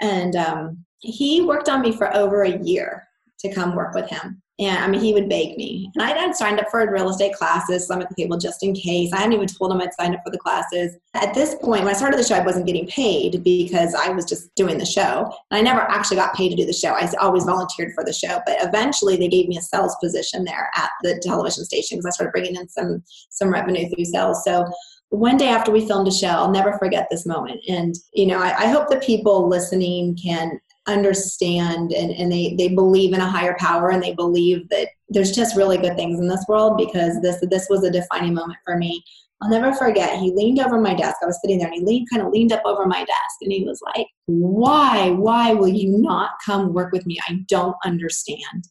And 0.00 0.36
um, 0.36 0.84
he 1.00 1.42
worked 1.42 1.68
on 1.68 1.82
me 1.82 1.92
for 1.92 2.14
over 2.16 2.42
a 2.42 2.58
year 2.62 3.06
to 3.40 3.52
come 3.52 3.74
work 3.74 3.94
with 3.94 4.08
him. 4.08 4.42
And 4.58 4.78
I 4.78 4.88
mean, 4.88 5.02
he 5.02 5.12
would 5.12 5.28
beg 5.28 5.58
me. 5.58 5.90
And 5.94 6.02
I 6.02 6.16
had 6.16 6.34
signed 6.34 6.58
up 6.58 6.70
for 6.70 6.90
real 6.90 7.10
estate 7.10 7.34
classes, 7.34 7.86
some 7.86 8.00
at 8.00 8.08
the 8.08 8.14
table 8.14 8.38
just 8.38 8.62
in 8.62 8.74
case. 8.74 9.12
I 9.12 9.18
hadn't 9.18 9.34
even 9.34 9.46
told 9.46 9.70
him 9.70 9.80
I'd 9.80 9.92
signed 9.94 10.14
up 10.14 10.22
for 10.24 10.30
the 10.30 10.38
classes. 10.38 10.96
At 11.12 11.34
this 11.34 11.54
point, 11.56 11.84
when 11.84 11.94
I 11.94 11.96
started 11.96 12.18
the 12.18 12.24
show, 12.24 12.36
I 12.36 12.44
wasn't 12.44 12.66
getting 12.66 12.86
paid 12.86 13.44
because 13.44 13.94
I 13.94 14.08
was 14.08 14.24
just 14.24 14.54
doing 14.54 14.78
the 14.78 14.86
show. 14.86 15.30
And 15.50 15.58
I 15.58 15.60
never 15.60 15.80
actually 15.80 16.16
got 16.16 16.34
paid 16.34 16.50
to 16.50 16.56
do 16.56 16.64
the 16.64 16.72
show. 16.72 16.90
I 16.90 17.10
always 17.20 17.44
volunteered 17.44 17.92
for 17.94 18.02
the 18.02 18.14
show. 18.14 18.40
But 18.46 18.56
eventually, 18.60 19.16
they 19.16 19.28
gave 19.28 19.48
me 19.48 19.58
a 19.58 19.62
sales 19.62 19.96
position 20.02 20.44
there 20.44 20.70
at 20.74 20.90
the 21.02 21.20
television 21.22 21.64
station 21.64 21.98
because 21.98 22.06
I 22.06 22.14
started 22.14 22.32
bringing 22.32 22.56
in 22.56 22.68
some 22.68 23.02
some 23.28 23.52
revenue 23.52 23.88
through 23.90 24.06
sales. 24.06 24.42
So 24.42 24.66
one 25.10 25.36
day 25.36 25.48
after 25.48 25.70
we 25.70 25.86
filmed 25.86 26.08
a 26.08 26.12
show, 26.12 26.28
I'll 26.28 26.50
never 26.50 26.72
forget 26.78 27.06
this 27.10 27.26
moment. 27.26 27.60
And, 27.68 27.94
you 28.12 28.26
know, 28.26 28.38
I, 28.38 28.64
I 28.64 28.66
hope 28.68 28.88
the 28.88 28.96
people 28.96 29.48
listening 29.48 30.16
can 30.16 30.58
understand 30.86 31.92
and, 31.92 32.12
and 32.12 32.30
they, 32.30 32.54
they 32.56 32.68
believe 32.68 33.12
in 33.12 33.20
a 33.20 33.30
higher 33.30 33.56
power 33.58 33.90
and 33.90 34.02
they 34.02 34.14
believe 34.14 34.68
that 34.68 34.88
there's 35.08 35.32
just 35.32 35.56
really 35.56 35.78
good 35.78 35.96
things 35.96 36.20
in 36.20 36.28
this 36.28 36.44
world 36.48 36.78
because 36.78 37.20
this 37.22 37.42
this 37.50 37.66
was 37.68 37.84
a 37.84 37.90
defining 37.90 38.34
moment 38.34 38.58
for 38.64 38.76
me. 38.76 39.02
I'll 39.42 39.50
never 39.50 39.74
forget, 39.74 40.18
he 40.18 40.32
leaned 40.32 40.60
over 40.60 40.80
my 40.80 40.94
desk. 40.94 41.16
I 41.22 41.26
was 41.26 41.38
sitting 41.42 41.58
there 41.58 41.66
and 41.66 41.76
he 41.76 41.84
leaned 41.84 42.08
kind 42.10 42.22
of 42.22 42.32
leaned 42.32 42.52
up 42.52 42.62
over 42.64 42.86
my 42.86 43.00
desk 43.04 43.36
and 43.42 43.52
he 43.52 43.64
was 43.64 43.80
like, 43.94 44.06
Why, 44.26 45.10
why 45.10 45.52
will 45.52 45.68
you 45.68 45.98
not 45.98 46.30
come 46.44 46.72
work 46.72 46.92
with 46.92 47.06
me? 47.06 47.18
I 47.28 47.40
don't 47.48 47.76
understand. 47.84 48.68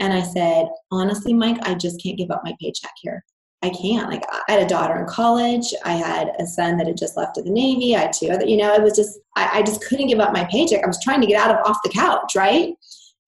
And 0.00 0.12
I 0.12 0.22
said, 0.22 0.68
Honestly, 0.90 1.34
Mike, 1.34 1.58
I 1.62 1.74
just 1.74 2.02
can't 2.02 2.16
give 2.16 2.30
up 2.30 2.42
my 2.44 2.54
paycheck 2.60 2.92
here. 3.02 3.24
I 3.62 3.70
can't. 3.70 4.08
Like 4.08 4.22
I 4.30 4.52
had 4.52 4.62
a 4.62 4.68
daughter 4.68 4.96
in 5.00 5.06
college. 5.06 5.74
I 5.84 5.92
had 5.92 6.32
a 6.38 6.46
son 6.46 6.76
that 6.76 6.86
had 6.86 6.96
just 6.96 7.16
left 7.16 7.34
the 7.34 7.42
Navy. 7.42 7.96
I 7.96 8.02
had 8.02 8.12
two 8.12 8.28
other, 8.28 8.46
you 8.46 8.56
know, 8.56 8.72
it 8.72 8.82
was 8.82 8.94
just 8.94 9.18
I, 9.36 9.58
I 9.58 9.62
just 9.62 9.84
couldn't 9.84 10.06
give 10.06 10.20
up 10.20 10.32
my 10.32 10.44
paycheck. 10.44 10.84
I 10.84 10.86
was 10.86 11.02
trying 11.02 11.20
to 11.20 11.26
get 11.26 11.40
out 11.40 11.50
of 11.50 11.66
off 11.66 11.78
the 11.82 11.90
couch, 11.90 12.34
right? 12.36 12.74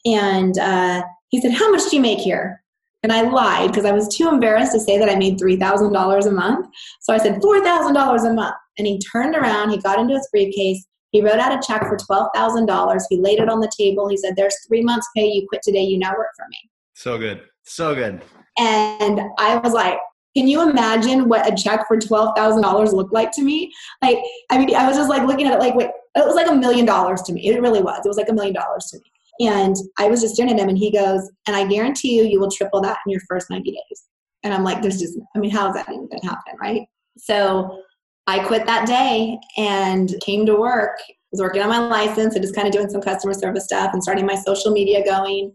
And 0.04 0.56
uh, 0.58 1.02
he 1.28 1.40
said, 1.40 1.52
"How 1.52 1.70
much 1.70 1.90
do 1.90 1.96
you 1.96 2.02
make 2.02 2.18
here?" 2.18 2.62
And 3.02 3.12
I 3.12 3.22
lied 3.22 3.70
because 3.70 3.84
I 3.84 3.92
was 3.92 4.14
too 4.14 4.28
embarrassed 4.28 4.72
to 4.72 4.80
say 4.80 4.98
that 4.98 5.08
I 5.08 5.16
made 5.16 5.38
three 5.38 5.56
thousand 5.56 5.92
dollars 5.92 6.26
a 6.26 6.32
month. 6.32 6.68
So 7.00 7.12
I 7.12 7.18
said 7.18 7.42
four 7.42 7.62
thousand 7.62 7.94
dollars 7.94 8.24
a 8.24 8.32
month. 8.32 8.54
And 8.78 8.86
he 8.86 8.98
turned 9.12 9.34
around. 9.34 9.70
He 9.70 9.78
got 9.78 9.98
into 9.98 10.14
his 10.14 10.28
briefcase. 10.32 10.86
He 11.10 11.22
wrote 11.22 11.38
out 11.38 11.52
a 11.52 11.60
check 11.66 11.82
for 11.82 11.96
twelve 11.96 12.28
thousand 12.34 12.66
dollars. 12.66 13.06
He 13.10 13.18
laid 13.18 13.40
it 13.40 13.48
on 13.48 13.60
the 13.60 13.70
table. 13.76 14.08
He 14.08 14.16
said, 14.16 14.36
"There's 14.36 14.56
three 14.66 14.82
months' 14.82 15.08
pay. 15.16 15.26
You 15.26 15.46
quit 15.48 15.62
today. 15.62 15.82
You 15.82 15.98
now 15.98 16.12
work 16.12 16.30
for 16.36 16.46
me." 16.48 16.70
So 16.94 17.18
good. 17.18 17.42
So 17.64 17.94
good. 17.94 18.22
And 18.58 19.20
I 19.38 19.56
was 19.56 19.72
like, 19.72 19.98
can 20.36 20.46
you 20.46 20.68
imagine 20.68 21.28
what 21.28 21.50
a 21.50 21.54
check 21.54 21.86
for 21.88 21.98
twelve 21.98 22.36
thousand 22.36 22.62
dollars 22.62 22.92
looked 22.92 23.12
like 23.12 23.32
to 23.32 23.42
me? 23.42 23.72
Like, 24.02 24.18
I 24.50 24.58
mean, 24.58 24.74
I 24.74 24.86
was 24.86 24.96
just 24.96 25.10
like 25.10 25.26
looking 25.26 25.46
at 25.46 25.54
it, 25.54 25.58
like, 25.58 25.74
wait, 25.74 25.90
it 26.14 26.26
was 26.26 26.34
like 26.34 26.48
a 26.48 26.54
million 26.54 26.86
dollars 26.86 27.22
to 27.22 27.32
me. 27.32 27.48
It 27.48 27.60
really 27.60 27.82
was. 27.82 28.00
It 28.04 28.08
was 28.08 28.16
like 28.16 28.28
a 28.28 28.34
million 28.34 28.54
dollars 28.54 28.86
to 28.90 28.98
me. 28.98 29.48
And 29.48 29.74
I 29.98 30.08
was 30.08 30.20
just 30.20 30.34
staring 30.34 30.52
at 30.52 30.58
him, 30.58 30.68
and 30.68 30.78
he 30.78 30.92
goes, 30.92 31.30
"And 31.46 31.56
I 31.56 31.66
guarantee 31.66 32.16
you, 32.16 32.24
you 32.24 32.38
will 32.38 32.50
triple 32.50 32.80
that 32.82 32.98
in 33.06 33.10
your 33.10 33.22
first 33.28 33.48
ninety 33.50 33.72
days." 33.72 34.04
And 34.42 34.54
I'm 34.54 34.64
like, 34.64 34.82
"There's 34.82 34.98
just, 34.98 35.18
I 35.34 35.38
mean, 35.38 35.50
how 35.50 35.68
is 35.68 35.74
that 35.74 35.88
even 35.88 36.08
going 36.08 36.20
to 36.20 36.26
happen, 36.26 36.54
right?" 36.60 36.82
So 37.16 37.82
I 38.26 38.40
quit 38.40 38.66
that 38.66 38.86
day 38.86 39.38
and 39.56 40.14
came 40.24 40.46
to 40.46 40.56
work. 40.56 40.98
I 41.08 41.14
was 41.32 41.40
working 41.40 41.62
on 41.62 41.68
my 41.68 41.78
license 41.78 42.34
and 42.34 42.42
just 42.42 42.54
kind 42.54 42.68
of 42.68 42.72
doing 42.72 42.90
some 42.90 43.00
customer 43.00 43.34
service 43.34 43.64
stuff 43.64 43.92
and 43.92 44.02
starting 44.02 44.26
my 44.26 44.34
social 44.34 44.72
media 44.72 45.04
going 45.04 45.52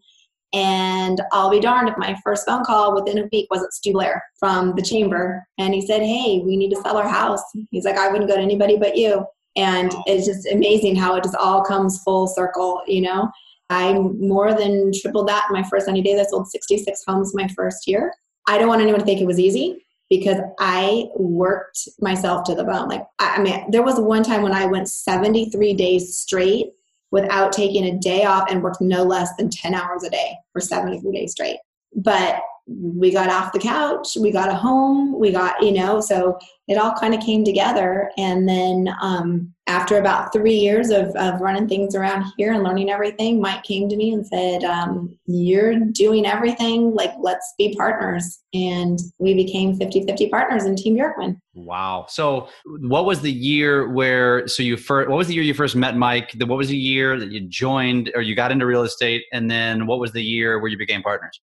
and 0.53 1.21
I'll 1.31 1.49
be 1.49 1.59
darned 1.59 1.89
if 1.89 1.97
my 1.97 2.15
first 2.23 2.45
phone 2.45 2.63
call 2.63 2.95
within 2.95 3.17
a 3.19 3.27
week 3.31 3.47
wasn't 3.51 3.73
Stu 3.73 3.93
Blair 3.93 4.23
from 4.39 4.73
the 4.75 4.81
chamber. 4.81 5.45
And 5.57 5.73
he 5.73 5.85
said, 5.85 6.01
Hey, 6.01 6.41
we 6.45 6.55
need 6.55 6.69
to 6.69 6.81
sell 6.81 6.97
our 6.97 7.07
house. 7.07 7.41
He's 7.71 7.85
like, 7.85 7.97
I 7.97 8.09
wouldn't 8.09 8.29
go 8.29 8.35
to 8.35 8.41
anybody 8.41 8.77
but 8.77 8.95
you. 8.95 9.25
And 9.55 9.93
it's 10.05 10.25
just 10.25 10.47
amazing 10.51 10.95
how 10.95 11.15
it 11.15 11.23
just 11.23 11.35
all 11.35 11.63
comes 11.63 12.01
full 12.03 12.27
circle, 12.27 12.81
you 12.87 13.01
know. 13.01 13.29
I 13.69 13.93
more 13.93 14.53
than 14.53 14.91
tripled 14.93 15.27
that 15.27 15.45
in 15.49 15.53
my 15.53 15.67
first 15.67 15.87
90 15.87 16.01
days. 16.03 16.19
I 16.19 16.23
sold 16.23 16.47
66 16.47 17.03
homes 17.07 17.33
my 17.33 17.47
first 17.49 17.87
year. 17.87 18.13
I 18.47 18.57
don't 18.57 18.67
want 18.67 18.81
anyone 18.81 18.99
to 18.99 19.05
think 19.05 19.21
it 19.21 19.27
was 19.27 19.39
easy 19.39 19.85
because 20.09 20.37
I 20.59 21.05
worked 21.15 21.79
myself 21.99 22.43
to 22.45 22.55
the 22.55 22.63
bone. 22.63 22.87
Like, 22.87 23.03
I 23.19 23.41
mean, 23.41 23.71
there 23.71 23.81
was 23.81 23.99
one 23.99 24.23
time 24.23 24.43
when 24.43 24.53
I 24.53 24.65
went 24.65 24.87
73 24.87 25.73
days 25.73 26.15
straight 26.15 26.73
without 27.15 27.53
taking 27.53 27.85
a 27.85 27.97
day 27.97 28.25
off 28.25 28.51
and 28.51 28.61
worked 28.61 28.81
no 28.81 29.01
less 29.01 29.33
than 29.37 29.49
10 29.49 29.73
hours 29.73 30.03
a 30.03 30.09
day 30.09 30.35
for 30.51 30.59
73 30.59 31.13
days 31.13 31.31
straight. 31.31 31.55
But 31.95 32.41
we 32.67 33.11
got 33.11 33.29
off 33.29 33.53
the 33.53 33.59
couch, 33.59 34.17
we 34.19 34.31
got 34.31 34.49
a 34.49 34.55
home, 34.55 35.19
we 35.19 35.31
got, 35.31 35.61
you 35.61 35.71
know, 35.71 36.01
so 36.01 36.37
it 36.67 36.77
all 36.77 36.93
kind 36.93 37.13
of 37.13 37.21
came 37.21 37.43
together. 37.43 38.09
And 38.17 38.49
then 38.49 38.89
um, 39.01 39.53
after 39.67 39.99
about 39.99 40.33
three 40.33 40.55
years 40.55 40.89
of, 40.89 41.09
of 41.15 41.39
running 41.41 41.67
things 41.67 41.93
around 41.93 42.25
here 42.37 42.53
and 42.53 42.63
learning 42.63 42.89
everything, 42.89 43.39
Mike 43.39 43.63
came 43.63 43.87
to 43.89 43.95
me 43.95 44.13
and 44.13 44.25
said, 44.25 44.63
um, 44.63 45.15
You're 45.27 45.79
doing 45.91 46.25
everything, 46.25 46.95
like, 46.95 47.11
let's 47.19 47.53
be 47.55 47.75
partners. 47.75 48.39
And 48.55 48.97
we 49.19 49.35
became 49.35 49.77
50 49.77 50.05
50 50.07 50.29
partners 50.29 50.65
in 50.65 50.75
Team 50.75 50.97
Bjorkman. 50.97 51.39
Wow. 51.53 52.07
So, 52.09 52.49
what 52.65 53.05
was 53.05 53.21
the 53.21 53.31
year 53.31 53.89
where, 53.89 54.47
so 54.47 54.63
you 54.63 54.75
first, 54.75 55.07
what 55.07 55.17
was 55.17 55.27
the 55.27 55.35
year 55.35 55.43
you 55.43 55.53
first 55.53 55.75
met 55.75 55.95
Mike? 55.95 56.35
What 56.39 56.57
was 56.57 56.69
the 56.69 56.77
year 56.77 57.19
that 57.19 57.31
you 57.31 57.41
joined 57.41 58.11
or 58.15 58.23
you 58.23 58.35
got 58.35 58.51
into 58.51 58.65
real 58.65 58.81
estate? 58.81 59.23
And 59.31 59.51
then 59.51 59.85
what 59.85 59.99
was 59.99 60.13
the 60.13 60.23
year 60.23 60.59
where 60.59 60.69
you 60.69 60.77
became 60.79 61.03
partners? 61.03 61.39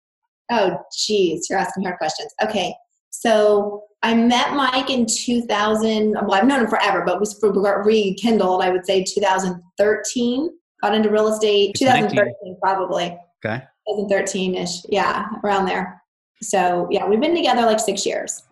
Oh, 0.51 0.79
geez, 0.97 1.47
you're 1.49 1.59
asking 1.59 1.85
hard 1.85 1.99
questions. 1.99 2.33
Okay, 2.43 2.75
so 3.11 3.85
I 4.03 4.15
met 4.15 4.55
Mike 4.55 4.91
in 4.91 5.07
2000. 5.07 6.13
Well, 6.13 6.35
I've 6.35 6.47
known 6.47 6.63
him 6.63 6.69
forever, 6.69 7.05
but 7.07 7.21
was 7.21 7.39
rekindled. 7.43 8.63
I 8.63 8.71
would 8.71 8.85
say 8.85 9.05
2013. 9.05 10.51
Got 10.83 10.95
into 10.95 11.11
real 11.11 11.29
estate 11.29 11.77
2013, 11.77 12.57
probably. 12.61 13.17
Okay. 13.45 13.63
2013 13.89 14.57
ish. 14.57 14.83
Yeah, 14.89 15.27
around 15.45 15.67
there. 15.67 16.03
So 16.43 16.89
yeah, 16.91 17.07
we've 17.07 17.21
been 17.21 17.37
together 17.37 17.63
like 17.63 17.79
six 17.79 18.05
years. 18.05 18.43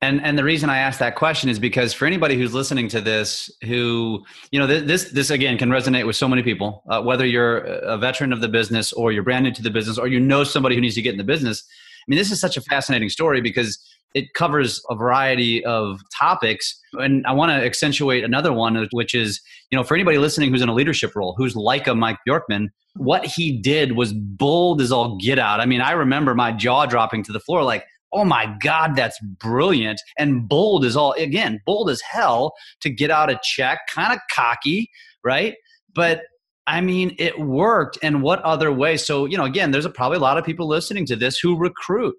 And 0.00 0.20
and 0.22 0.36
the 0.36 0.44
reason 0.44 0.68
I 0.68 0.78
ask 0.78 0.98
that 0.98 1.14
question 1.14 1.48
is 1.48 1.58
because 1.58 1.94
for 1.94 2.04
anybody 2.04 2.36
who's 2.36 2.52
listening 2.52 2.88
to 2.88 3.00
this, 3.00 3.50
who 3.64 4.22
you 4.50 4.58
know 4.58 4.66
this 4.66 5.10
this 5.12 5.30
again 5.30 5.56
can 5.56 5.70
resonate 5.70 6.06
with 6.06 6.16
so 6.16 6.28
many 6.28 6.42
people, 6.42 6.82
uh, 6.90 7.00
whether 7.02 7.24
you're 7.24 7.58
a 7.58 7.96
veteran 7.96 8.32
of 8.32 8.40
the 8.40 8.48
business 8.48 8.92
or 8.92 9.12
you're 9.12 9.22
brand 9.22 9.44
new 9.44 9.52
to 9.52 9.62
the 9.62 9.70
business 9.70 9.96
or 9.96 10.06
you 10.06 10.20
know 10.20 10.44
somebody 10.44 10.74
who 10.74 10.80
needs 10.80 10.94
to 10.96 11.02
get 11.02 11.12
in 11.12 11.18
the 11.18 11.24
business. 11.24 11.64
I 11.66 12.04
mean, 12.08 12.18
this 12.18 12.30
is 12.30 12.38
such 12.38 12.58
a 12.58 12.60
fascinating 12.60 13.08
story 13.08 13.40
because 13.40 13.78
it 14.14 14.32
covers 14.34 14.80
a 14.90 14.94
variety 14.94 15.64
of 15.64 16.00
topics. 16.16 16.80
And 16.94 17.26
I 17.26 17.32
want 17.32 17.50
to 17.50 17.66
accentuate 17.66 18.22
another 18.22 18.52
one, 18.52 18.88
which 18.92 19.14
is, 19.14 19.40
you 19.70 19.76
know, 19.76 19.82
for 19.82 19.94
anybody 19.94 20.18
listening 20.18 20.50
who's 20.50 20.62
in 20.62 20.68
a 20.68 20.74
leadership 20.74 21.16
role, 21.16 21.34
who's 21.36 21.56
like 21.56 21.88
a 21.88 21.94
Mike 21.94 22.18
Bjorkman, 22.26 22.68
what 22.94 23.26
he 23.26 23.60
did 23.60 23.92
was 23.92 24.12
bold 24.12 24.80
as 24.80 24.92
all 24.92 25.16
get 25.16 25.38
out. 25.38 25.60
I 25.60 25.66
mean, 25.66 25.80
I 25.80 25.92
remember 25.92 26.34
my 26.34 26.52
jaw 26.52 26.86
dropping 26.86 27.24
to 27.24 27.32
the 27.32 27.40
floor, 27.40 27.64
like, 27.64 27.84
oh 28.14 28.24
my 28.24 28.54
God, 28.62 28.96
that's 28.96 29.18
brilliant. 29.20 30.00
And 30.18 30.48
bold 30.48 30.84
is 30.84 30.96
all, 30.96 31.12
again, 31.12 31.60
bold 31.66 31.90
as 31.90 32.00
hell 32.00 32.54
to 32.80 32.90
get 32.90 33.10
out 33.10 33.30
a 33.30 33.38
check, 33.42 33.80
kind 33.88 34.12
of 34.12 34.20
cocky, 34.32 34.88
right? 35.24 35.54
But 35.94 36.22
I 36.66 36.80
mean, 36.80 37.14
it 37.18 37.38
worked. 37.38 37.98
And 38.02 38.22
what 38.22 38.40
other 38.40 38.72
way? 38.72 38.96
So, 38.96 39.26
you 39.26 39.36
know, 39.36 39.44
again, 39.44 39.70
there's 39.70 39.84
a, 39.84 39.90
probably 39.90 40.16
a 40.16 40.20
lot 40.20 40.38
of 40.38 40.44
people 40.44 40.66
listening 40.66 41.04
to 41.06 41.16
this 41.16 41.38
who 41.38 41.58
recruit. 41.58 42.16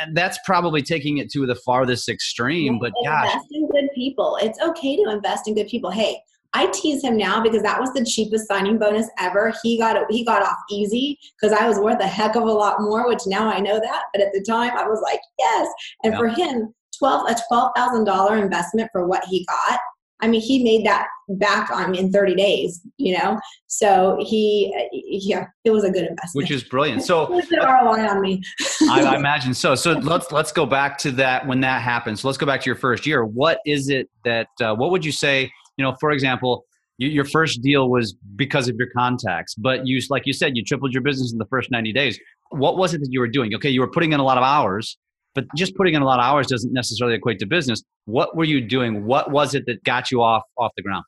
And 0.00 0.16
that's 0.16 0.38
probably 0.44 0.82
taking 0.82 1.18
it 1.18 1.30
to 1.32 1.46
the 1.46 1.54
farthest 1.54 2.08
extreme. 2.08 2.78
But 2.80 2.92
gosh. 3.04 3.26
Invest 3.26 3.46
in 3.52 3.68
good 3.68 3.88
people. 3.94 4.38
It's 4.42 4.58
okay 4.60 4.96
to 4.96 5.10
invest 5.10 5.46
in 5.46 5.54
good 5.54 5.68
people. 5.68 5.90
Hey, 5.90 6.18
I 6.54 6.66
tease 6.68 7.02
him 7.02 7.16
now 7.16 7.42
because 7.42 7.62
that 7.62 7.80
was 7.80 7.92
the 7.92 8.04
cheapest 8.04 8.46
signing 8.46 8.78
bonus 8.78 9.08
ever. 9.18 9.52
He 9.62 9.76
got 9.76 9.96
it, 9.96 10.04
he 10.08 10.24
got 10.24 10.42
off 10.42 10.56
easy 10.70 11.18
because 11.38 11.56
I 11.56 11.68
was 11.68 11.78
worth 11.78 12.00
a 12.00 12.06
heck 12.06 12.36
of 12.36 12.44
a 12.44 12.52
lot 12.52 12.80
more, 12.80 13.08
which 13.08 13.26
now 13.26 13.48
I 13.48 13.58
know 13.58 13.80
that. 13.80 14.04
But 14.12 14.22
at 14.22 14.32
the 14.32 14.42
time, 14.42 14.70
I 14.76 14.86
was 14.86 15.00
like, 15.02 15.20
yes. 15.38 15.68
And 16.04 16.12
yeah. 16.12 16.18
for 16.18 16.28
him, 16.28 16.72
twelve 16.96 17.28
a 17.28 17.36
twelve 17.48 17.72
thousand 17.76 18.04
dollar 18.04 18.36
investment 18.36 18.88
for 18.92 19.06
what 19.06 19.24
he 19.24 19.44
got. 19.46 19.80
I 20.20 20.28
mean, 20.28 20.40
he 20.40 20.62
made 20.62 20.86
that 20.86 21.08
back 21.28 21.70
on 21.70 21.94
in 21.94 22.10
30 22.10 22.34
days, 22.36 22.80
you 22.96 23.18
know? 23.18 23.38
So 23.66 24.16
he, 24.20 24.72
yeah, 24.92 25.46
it 25.64 25.70
was 25.70 25.84
a 25.84 25.90
good 25.90 26.06
investment. 26.06 26.44
Which 26.44 26.50
is 26.50 26.62
brilliant. 26.62 27.02
So 27.02 27.28
ROI 27.28 28.08
on 28.08 28.22
me. 28.22 28.42
I, 28.88 29.02
I, 29.02 29.16
imagine 29.16 29.52
so. 29.52 29.74
So 29.74 29.92
let's, 29.92 30.30
let's 30.32 30.52
go 30.52 30.64
back 30.64 30.96
to 30.98 31.10
that 31.12 31.46
when 31.46 31.60
that 31.60 31.82
happens. 31.82 32.22
So 32.22 32.28
let's 32.28 32.38
go 32.38 32.46
back 32.46 32.62
to 32.62 32.66
your 32.66 32.76
first 32.76 33.06
year. 33.06 33.26
What 33.26 33.58
is 33.66 33.90
it 33.90 34.08
that, 34.24 34.46
uh, 34.62 34.74
what 34.74 34.92
would 34.92 35.04
you 35.04 35.12
say 35.12 35.52
you 35.76 35.84
know, 35.84 35.94
for 36.00 36.10
example, 36.10 36.64
your 36.98 37.24
first 37.24 37.60
deal 37.62 37.90
was 37.90 38.14
because 38.36 38.68
of 38.68 38.76
your 38.76 38.88
contacts, 38.96 39.54
but 39.54 39.86
you, 39.86 40.00
like 40.10 40.26
you 40.26 40.32
said, 40.32 40.56
you 40.56 40.62
tripled 40.62 40.92
your 40.92 41.02
business 41.02 41.32
in 41.32 41.38
the 41.38 41.46
first 41.46 41.70
90 41.70 41.92
days. 41.92 42.18
What 42.50 42.76
was 42.76 42.94
it 42.94 42.98
that 43.00 43.08
you 43.10 43.18
were 43.18 43.28
doing? 43.28 43.54
Okay, 43.54 43.68
you 43.68 43.80
were 43.80 43.90
putting 43.90 44.12
in 44.12 44.20
a 44.20 44.24
lot 44.24 44.38
of 44.38 44.44
hours, 44.44 44.96
but 45.34 45.44
just 45.56 45.74
putting 45.74 45.94
in 45.94 46.02
a 46.02 46.04
lot 46.04 46.20
of 46.20 46.24
hours 46.24 46.46
doesn't 46.46 46.72
necessarily 46.72 47.16
equate 47.16 47.40
to 47.40 47.46
business. 47.46 47.82
What 48.04 48.36
were 48.36 48.44
you 48.44 48.60
doing? 48.60 49.06
What 49.06 49.32
was 49.32 49.54
it 49.54 49.64
that 49.66 49.82
got 49.82 50.12
you 50.12 50.22
off 50.22 50.42
off 50.56 50.70
the 50.76 50.82
ground? 50.82 51.04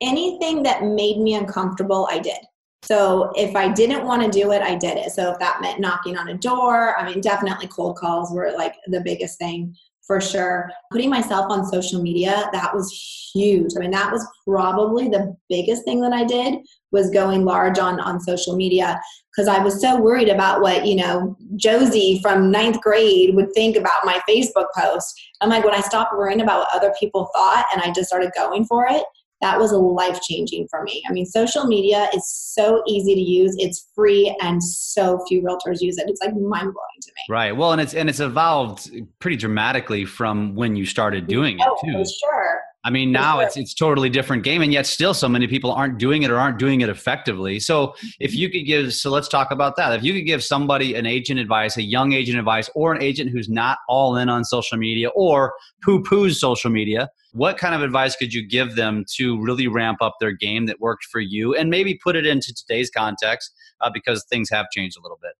Anything 0.00 0.62
that 0.64 0.82
made 0.82 1.18
me 1.18 1.34
uncomfortable, 1.34 2.08
I 2.10 2.18
did. 2.18 2.38
So 2.82 3.32
if 3.34 3.54
I 3.56 3.68
didn't 3.68 4.04
want 4.04 4.22
to 4.22 4.30
do 4.30 4.52
it, 4.52 4.62
I 4.62 4.76
did 4.76 4.96
it. 4.96 5.10
So 5.10 5.32
if 5.32 5.38
that 5.40 5.60
meant 5.60 5.80
knocking 5.80 6.16
on 6.16 6.28
a 6.28 6.34
door, 6.34 6.98
I 6.98 7.08
mean, 7.08 7.20
definitely 7.20 7.66
cold 7.68 7.96
calls 7.96 8.32
were 8.32 8.52
like 8.56 8.74
the 8.86 9.00
biggest 9.00 9.38
thing 9.38 9.74
for 10.08 10.20
sure. 10.20 10.70
Putting 10.90 11.10
myself 11.10 11.46
on 11.50 11.66
social 11.66 12.02
media, 12.02 12.48
that 12.52 12.74
was 12.74 12.90
huge. 13.32 13.72
I 13.76 13.80
mean, 13.80 13.90
that 13.92 14.10
was 14.10 14.26
probably 14.46 15.08
the 15.08 15.36
biggest 15.50 15.84
thing 15.84 16.00
that 16.00 16.14
I 16.14 16.24
did 16.24 16.60
was 16.90 17.10
going 17.10 17.44
large 17.44 17.78
on, 17.78 18.00
on 18.00 18.18
social 18.18 18.56
media 18.56 18.98
because 19.30 19.46
I 19.46 19.62
was 19.62 19.80
so 19.80 20.00
worried 20.00 20.30
about 20.30 20.62
what, 20.62 20.86
you 20.86 20.96
know, 20.96 21.36
Josie 21.56 22.20
from 22.22 22.50
ninth 22.50 22.80
grade 22.80 23.36
would 23.36 23.52
think 23.52 23.76
about 23.76 24.04
my 24.04 24.18
Facebook 24.28 24.66
post. 24.74 25.14
I'm 25.42 25.50
like, 25.50 25.62
when 25.62 25.74
I 25.74 25.80
stopped 25.80 26.16
worrying 26.16 26.40
about 26.40 26.60
what 26.60 26.74
other 26.74 26.92
people 26.98 27.28
thought 27.34 27.66
and 27.72 27.82
I 27.82 27.92
just 27.92 28.08
started 28.08 28.32
going 28.34 28.64
for 28.64 28.86
it, 28.88 29.04
that 29.40 29.58
was 29.58 29.72
life 29.72 30.20
changing 30.22 30.66
for 30.68 30.82
me. 30.82 31.02
I 31.08 31.12
mean, 31.12 31.24
social 31.24 31.66
media 31.66 32.08
is 32.14 32.28
so 32.28 32.82
easy 32.86 33.14
to 33.14 33.20
use. 33.20 33.54
It's 33.58 33.88
free 33.94 34.36
and 34.40 34.62
so 34.62 35.24
few 35.28 35.42
realtors 35.42 35.80
use 35.80 35.98
it. 35.98 36.08
It's 36.08 36.20
like 36.20 36.34
mind 36.34 36.72
blowing 36.72 37.00
to 37.02 37.08
me. 37.10 37.22
Right. 37.28 37.56
Well, 37.56 37.72
and 37.72 37.80
it's 37.80 37.94
and 37.94 38.08
it's 38.08 38.20
evolved 38.20 38.90
pretty 39.20 39.36
dramatically 39.36 40.04
from 40.04 40.54
when 40.54 40.74
you 40.74 40.86
started 40.86 41.26
doing 41.26 41.58
oh, 41.62 41.74
it 41.74 41.86
too. 41.86 41.96
Oh, 41.96 42.04
for 42.04 42.10
sure. 42.10 42.60
I 42.84 42.90
mean, 42.90 43.10
now 43.10 43.40
it's 43.40 43.56
it's 43.56 43.74
totally 43.74 44.08
different 44.08 44.44
game, 44.44 44.62
and 44.62 44.72
yet 44.72 44.86
still 44.86 45.12
so 45.12 45.28
many 45.28 45.48
people 45.48 45.72
aren't 45.72 45.98
doing 45.98 46.22
it 46.22 46.30
or 46.30 46.38
aren't 46.38 46.58
doing 46.58 46.80
it 46.80 46.88
effectively. 46.88 47.58
So, 47.58 47.94
if 48.20 48.34
you 48.34 48.48
could 48.48 48.66
give, 48.66 48.94
so 48.94 49.10
let's 49.10 49.26
talk 49.26 49.50
about 49.50 49.74
that. 49.76 49.92
If 49.94 50.04
you 50.04 50.12
could 50.12 50.26
give 50.26 50.44
somebody 50.44 50.94
an 50.94 51.04
agent 51.04 51.40
advice, 51.40 51.76
a 51.76 51.82
young 51.82 52.12
agent 52.12 52.38
advice, 52.38 52.70
or 52.76 52.94
an 52.94 53.02
agent 53.02 53.30
who's 53.30 53.48
not 53.48 53.78
all 53.88 54.16
in 54.16 54.28
on 54.28 54.44
social 54.44 54.78
media 54.78 55.08
or 55.10 55.54
poo 55.84 56.02
poos 56.02 56.36
social 56.36 56.70
media, 56.70 57.08
what 57.32 57.58
kind 57.58 57.74
of 57.74 57.82
advice 57.82 58.14
could 58.14 58.32
you 58.32 58.46
give 58.46 58.76
them 58.76 59.04
to 59.16 59.42
really 59.42 59.66
ramp 59.66 59.98
up 60.00 60.14
their 60.20 60.32
game 60.32 60.66
that 60.66 60.80
worked 60.80 61.04
for 61.04 61.20
you, 61.20 61.56
and 61.56 61.70
maybe 61.70 61.98
put 62.02 62.14
it 62.14 62.26
into 62.26 62.54
today's 62.54 62.90
context 62.90 63.52
uh, 63.80 63.90
because 63.92 64.24
things 64.30 64.48
have 64.50 64.66
changed 64.70 64.96
a 64.96 65.02
little 65.02 65.18
bit? 65.20 65.32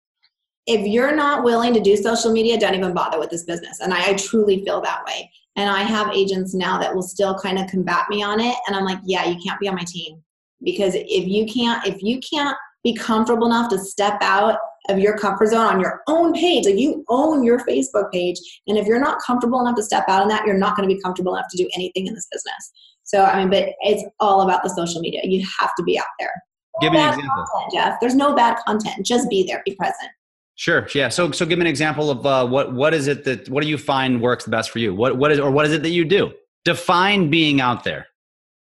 If 0.67 0.87
you're 0.87 1.15
not 1.15 1.45
willing 1.45 1.73
to 1.75 1.81
do 1.81 1.97
social 1.97 2.33
media, 2.33 2.59
don't 2.59 2.75
even 2.75 2.93
bother 2.93 3.19
with 3.19 3.31
this 3.31 3.45
business. 3.45 3.81
And 3.81 3.95
I, 3.95 4.09
I 4.09 4.15
truly 4.15 4.65
feel 4.65 4.81
that 4.83 5.05
way 5.07 5.31
and 5.59 5.69
I 5.69 5.83
have 5.83 6.15
agents 6.15 6.55
now 6.55 6.79
that 6.79 6.95
will 6.95 7.03
still 7.03 7.37
kind 7.37 7.59
of 7.59 7.67
combat 7.67 8.05
me 8.09 8.23
on 8.23 8.39
it. 8.39 8.55
And 8.67 8.77
I'm 8.77 8.85
like, 8.85 9.01
yeah, 9.05 9.25
you 9.25 9.37
can't 9.45 9.59
be 9.59 9.69
on 9.69 9.75
my 9.75 9.83
team 9.85 10.23
because 10.63 10.95
if 10.95 11.27
you 11.27 11.47
can't, 11.47 11.85
if 11.85 12.01
you 12.01 12.21
can't 12.21 12.57
be 12.85 12.95
comfortable 12.95 13.49
enough 13.49 13.69
to 13.71 13.79
step 13.79 14.19
out 14.23 14.57
of 14.89 15.01
your 15.01 15.19
comfort 15.19 15.49
zone 15.49 15.67
on 15.67 15.81
your 15.81 16.01
own 16.07 16.33
page, 16.33 16.65
like 16.65 16.79
you 16.79 17.05
own 17.09 17.43
your 17.43 17.59
Facebook 17.67 18.13
page, 18.13 18.37
and 18.69 18.79
if 18.79 18.87
you're 18.87 19.01
not 19.01 19.19
comfortable 19.27 19.61
enough 19.61 19.75
to 19.75 19.83
step 19.83 20.05
out 20.09 20.23
on 20.23 20.29
that, 20.29 20.47
you're 20.47 20.57
not 20.57 20.77
going 20.77 20.89
to 20.89 20.95
be 20.95 21.01
comfortable 21.03 21.35
enough 21.35 21.49
to 21.51 21.57
do 21.57 21.69
anything 21.75 22.07
in 22.07 22.15
this 22.15 22.29
business. 22.31 22.73
So 23.03 23.25
I 23.25 23.41
mean, 23.41 23.51
but 23.51 23.71
it's 23.81 24.05
all 24.21 24.43
about 24.43 24.63
the 24.63 24.71
social 24.71 25.01
media. 25.01 25.23
You 25.25 25.45
have 25.59 25.75
to 25.77 25.83
be 25.83 25.99
out 25.99 26.07
there. 26.21 26.33
Give 26.81 26.93
me 26.93 27.01
an 27.01 27.09
example, 27.09 27.45
content, 27.53 27.73
Jeff. 27.73 27.99
There's 28.01 28.15
no 28.15 28.33
bad 28.37 28.59
content. 28.65 29.05
Just 29.05 29.29
be 29.29 29.43
there. 29.43 29.61
Be 29.67 29.75
present. 29.75 30.11
Sure. 30.59 30.89
Yeah. 30.93 31.09
So, 31.09 31.31
so 31.31 31.47
give 31.47 31.57
me 31.61 31.63
an 31.63 31.69
example 31.69 32.11
of 32.11 32.27
uh, 32.27 32.45
what 32.45 32.75
what 32.75 32.93
is 32.93 33.07
it 33.07 33.23
that 33.25 33.49
what 33.49 33.63
do 33.63 33.69
you 33.69 33.79
find 33.79 34.21
works 34.21 34.45
the 34.45 34.51
best 34.51 34.71
for 34.71 34.81
you? 34.81 34.93
What 34.93 35.17
what 35.17 35.31
is 35.31 35.39
or 35.39 35.53
what 35.53 35.67
is 35.67 35.73
it 35.73 35.85
that 35.85 35.91
you 35.91 36.05
do? 36.05 36.33
Define 36.65 37.31
being 37.31 37.61
out 37.61 37.85
there. 37.85 38.09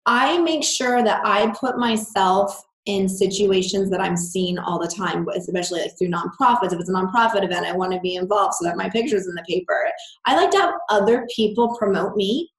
I 0.06 0.38
make 0.38 0.63
sure 0.63 1.04
that 1.04 1.26
I 1.26 1.52
put 1.60 1.80
myself 1.80 2.63
in 2.86 3.10
situations 3.10 3.89
that 3.89 4.00
I'm 4.00 4.15
seeing 4.15 4.60
all 4.60 4.78
the 4.78 4.88
time, 4.88 5.28
especially 5.36 5.82
like 5.82 5.98
through 5.98 6.10
nonprofits. 6.10 6.72
If 6.72 6.80
it's 6.80 6.89
a 6.89 6.94
nonprofit 6.94 7.44
event, 7.44 7.65
I 7.65 7.72
want 7.72 7.94
to 7.94 8.00
be 8.00 8.13
involved 8.13 8.54
so 8.56 8.65
that 8.65 8.78
my 8.78 8.88
picture's 8.88 9.26
in 9.28 9.34
the 9.34 9.44
paper. 9.50 9.89
I 10.28 10.36
like 10.36 10.52
to 10.52 10.58
have 10.58 10.74
other 10.89 11.28
people 11.36 11.76
promote 11.80 12.15
me 12.15 12.52